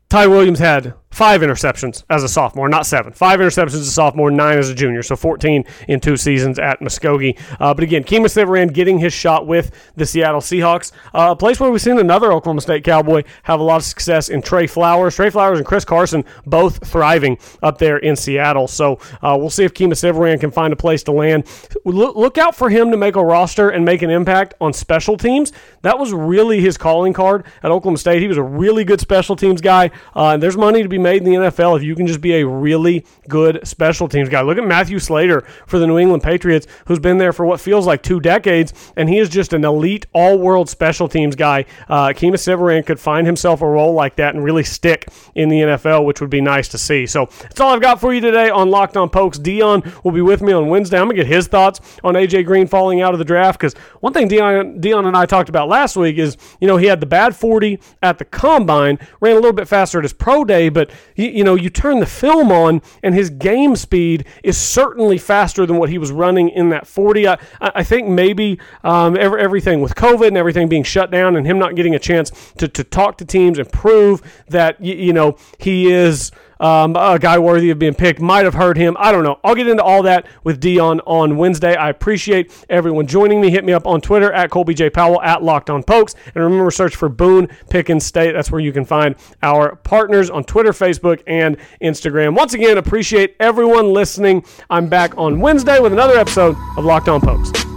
Ty 0.08 0.26
Williams 0.26 0.58
had 0.58 0.94
five 1.12 1.42
interceptions 1.42 2.02
as 2.10 2.24
a 2.24 2.28
sophomore, 2.28 2.68
not 2.68 2.86
seven. 2.86 3.12
Five 3.12 3.38
interceptions 3.38 3.74
as 3.74 3.88
a 3.88 3.92
sophomore, 3.92 4.30
nine 4.30 4.58
as 4.58 4.70
a 4.70 4.74
junior, 4.74 5.02
so 5.02 5.14
14 5.14 5.64
in 5.88 6.00
two 6.00 6.16
seasons 6.16 6.58
at 6.58 6.80
Muskogee. 6.80 7.38
Uh, 7.60 7.74
but 7.74 7.84
again, 7.84 8.02
Kemah 8.02 8.30
Siverand 8.30 8.74
getting 8.74 8.98
his 8.98 9.12
shot 9.12 9.46
with 9.46 9.70
the 9.94 10.06
Seattle 10.06 10.40
Seahawks, 10.40 10.92
uh, 11.14 11.28
a 11.30 11.36
place 11.36 11.60
where 11.60 11.70
we've 11.70 11.80
seen 11.80 11.98
another 11.98 12.32
Oklahoma 12.32 12.62
State 12.62 12.82
Cowboy 12.82 13.22
have 13.44 13.60
a 13.60 13.62
lot 13.62 13.76
of 13.76 13.84
success 13.84 14.28
in 14.28 14.42
Tre 14.42 14.66
Flowers. 14.66 15.14
Tre 15.14 15.30
Flowers 15.30 15.58
and 15.58 15.66
Chris 15.66 15.84
Carson 15.84 16.24
both 16.46 16.84
thriving 16.86 17.38
up 17.62 17.78
there 17.78 17.98
in 17.98 18.16
Seattle. 18.16 18.66
So 18.66 18.98
uh, 19.22 19.36
we'll 19.38 19.50
see 19.50 19.64
if 19.64 19.74
Kemah 19.74 19.96
Siverand 19.96 20.40
can 20.40 20.50
find 20.50 20.72
a 20.72 20.76
place 20.76 21.02
to 21.04 21.12
land. 21.12 21.44
Look, 21.84 22.16
look 22.16 22.38
out 22.38 22.56
for 22.56 22.70
him 22.70 22.90
to 22.90 22.96
make 22.96 23.16
a 23.16 23.24
roster 23.24 23.70
and 23.70 23.84
make 23.84 24.02
an 24.02 24.10
impact 24.10 24.54
on 24.60 24.72
special 24.72 25.16
teams. 25.16 25.52
That 25.82 25.98
was 25.98 26.12
really 26.12 26.60
his 26.60 26.78
calling 26.78 27.12
card 27.12 27.44
at 27.62 27.70
Oklahoma 27.70 27.98
State. 27.98 28.22
He 28.22 28.28
was 28.28 28.38
a 28.38 28.42
really 28.42 28.84
good 28.84 29.00
special 29.00 29.36
teams 29.36 29.60
guy, 29.60 29.90
uh, 30.16 30.28
and 30.28 30.42
there's 30.42 30.56
money 30.56 30.82
to 30.82 30.88
be 30.88 30.98
made 31.02 31.22
in 31.22 31.24
the 31.24 31.36
NFL 31.36 31.76
if 31.76 31.82
you 31.82 31.94
can 31.94 32.06
just 32.06 32.20
be 32.20 32.34
a 32.34 32.46
really 32.46 33.04
good 33.28 33.66
special 33.66 34.08
teams 34.08 34.28
guy. 34.28 34.42
Look 34.42 34.58
at 34.58 34.66
Matthew 34.66 34.98
Slater 34.98 35.42
for 35.66 35.78
the 35.78 35.86
New 35.86 35.98
England 35.98 36.22
Patriots, 36.22 36.66
who's 36.86 36.98
been 36.98 37.18
there 37.18 37.32
for 37.32 37.44
what 37.44 37.60
feels 37.60 37.86
like 37.86 38.02
two 38.02 38.20
decades, 38.20 38.72
and 38.96 39.08
he 39.08 39.18
is 39.18 39.28
just 39.28 39.52
an 39.52 39.64
elite 39.64 40.06
all 40.12 40.38
world 40.38 40.68
special 40.68 41.08
teams 41.08 41.36
guy. 41.36 41.64
Uh, 41.88 42.08
Kemah 42.08 42.38
Siverand 42.38 42.86
could 42.86 43.00
find 43.00 43.26
himself 43.26 43.62
a 43.62 43.66
role 43.66 43.94
like 43.94 44.16
that 44.16 44.34
and 44.34 44.44
really 44.44 44.64
stick 44.64 45.08
in 45.34 45.48
the 45.48 45.60
NFL, 45.60 46.04
which 46.04 46.20
would 46.20 46.30
be 46.30 46.40
nice 46.40 46.68
to 46.68 46.78
see. 46.78 47.06
So 47.06 47.26
that's 47.42 47.60
all 47.60 47.74
I've 47.74 47.80
got 47.80 48.00
for 48.00 48.12
you 48.14 48.20
today 48.20 48.50
on 48.50 48.70
Locked 48.70 48.96
On 48.96 49.08
Pokes. 49.08 49.38
Dion 49.38 49.82
will 50.04 50.12
be 50.12 50.20
with 50.20 50.42
me 50.42 50.52
on 50.52 50.68
Wednesday. 50.68 50.98
I'm 50.98 51.06
going 51.06 51.16
to 51.16 51.22
get 51.22 51.32
his 51.32 51.46
thoughts 51.46 51.80
on 52.04 52.14
AJ 52.14 52.46
Green 52.46 52.66
falling 52.66 53.00
out 53.00 53.12
of 53.12 53.18
the 53.18 53.24
draft 53.24 53.58
because 53.58 53.74
one 54.00 54.12
thing 54.12 54.28
Dion, 54.28 54.80
Dion 54.80 55.06
and 55.06 55.16
I 55.16 55.26
talked 55.26 55.48
about 55.48 55.68
last 55.68 55.96
week 55.96 56.18
is, 56.18 56.36
you 56.60 56.68
know, 56.68 56.76
he 56.76 56.86
had 56.86 57.00
the 57.00 57.06
bad 57.06 57.34
40 57.34 57.80
at 58.02 58.18
the 58.18 58.24
combine, 58.24 58.98
ran 59.20 59.32
a 59.32 59.40
little 59.40 59.52
bit 59.52 59.68
faster 59.68 59.98
at 59.98 60.04
his 60.04 60.12
pro 60.12 60.44
day, 60.44 60.68
but, 60.68 60.90
you, 61.16 61.28
you 61.28 61.44
know, 61.44 61.54
you 61.54 61.70
turn 61.70 62.00
the 62.00 62.06
film 62.06 62.50
on 62.50 62.82
and 63.02 63.14
his 63.14 63.30
game 63.30 63.76
speed 63.76 64.26
is 64.42 64.58
certainly 64.58 65.18
faster 65.18 65.66
than 65.66 65.76
what 65.76 65.88
he 65.88 65.98
was 65.98 66.10
running 66.10 66.48
in 66.48 66.70
that 66.70 66.86
40. 66.86 67.28
I, 67.28 67.38
I 67.60 67.82
think 67.82 68.08
maybe 68.08 68.58
um, 68.84 69.16
every, 69.18 69.40
everything 69.40 69.80
with 69.80 69.94
COVID 69.94 70.28
and 70.28 70.36
everything 70.36 70.68
being 70.68 70.84
shut 70.84 71.10
down 71.10 71.36
and 71.36 71.46
him 71.46 71.58
not 71.58 71.74
getting 71.74 71.94
a 71.94 71.98
chance 71.98 72.30
to, 72.58 72.68
to 72.68 72.84
talk 72.84 73.18
to 73.18 73.24
teams 73.24 73.58
and 73.58 73.70
prove 73.70 74.22
that, 74.48 74.82
you, 74.82 74.94
you 74.94 75.12
know, 75.12 75.36
he 75.58 75.90
is 75.90 76.30
um, 76.62 76.96
a 76.96 77.18
guy 77.18 77.38
worthy 77.38 77.70
of 77.70 77.78
being 77.78 77.94
picked. 77.94 78.20
Might 78.20 78.44
have 78.44 78.54
heard 78.54 78.76
him. 78.76 78.96
I 78.98 79.12
don't 79.12 79.24
know. 79.24 79.38
I'll 79.42 79.54
get 79.54 79.66
into 79.66 79.82
all 79.82 80.02
that 80.04 80.26
with 80.44 80.60
Dion 80.60 81.00
on 81.00 81.36
Wednesday. 81.36 81.74
I 81.74 81.90
appreciate 81.90 82.52
everyone 82.70 83.06
joining 83.06 83.40
me. 83.40 83.50
Hit 83.50 83.64
me 83.64 83.72
up 83.72 83.86
on 83.86 84.00
Twitter 84.00 84.32
at 84.32 84.50
Colby 84.50 84.72
J. 84.72 84.88
Powell 84.88 85.20
at 85.22 85.42
Locked 85.42 85.70
On 85.70 85.82
Pokes. 85.82 86.14
And 86.34 86.36
remember, 86.36 86.70
search 86.70 86.94
for 86.94 87.08
Boone 87.08 87.48
Pickens 87.68 88.06
State. 88.06 88.32
That's 88.32 88.50
where 88.50 88.60
you 88.60 88.72
can 88.72 88.84
find 88.84 89.16
our 89.42 89.76
partners 89.76 90.30
on 90.30 90.44
Twitter, 90.44 90.70
Facebook, 90.70 91.20
and 91.26 91.56
Instagram. 91.82 92.36
Once 92.36 92.54
again, 92.54 92.78
appreciate 92.78 93.34
everyone 93.40 93.92
listening. 93.92 94.44
I'm 94.70 94.88
back 94.88 95.18
on 95.18 95.40
Wednesday 95.40 95.80
with 95.80 95.92
another 95.92 96.16
episode 96.16 96.56
of 96.76 96.84
Locked 96.84 97.08
On 97.08 97.20
Pokes. 97.20 97.71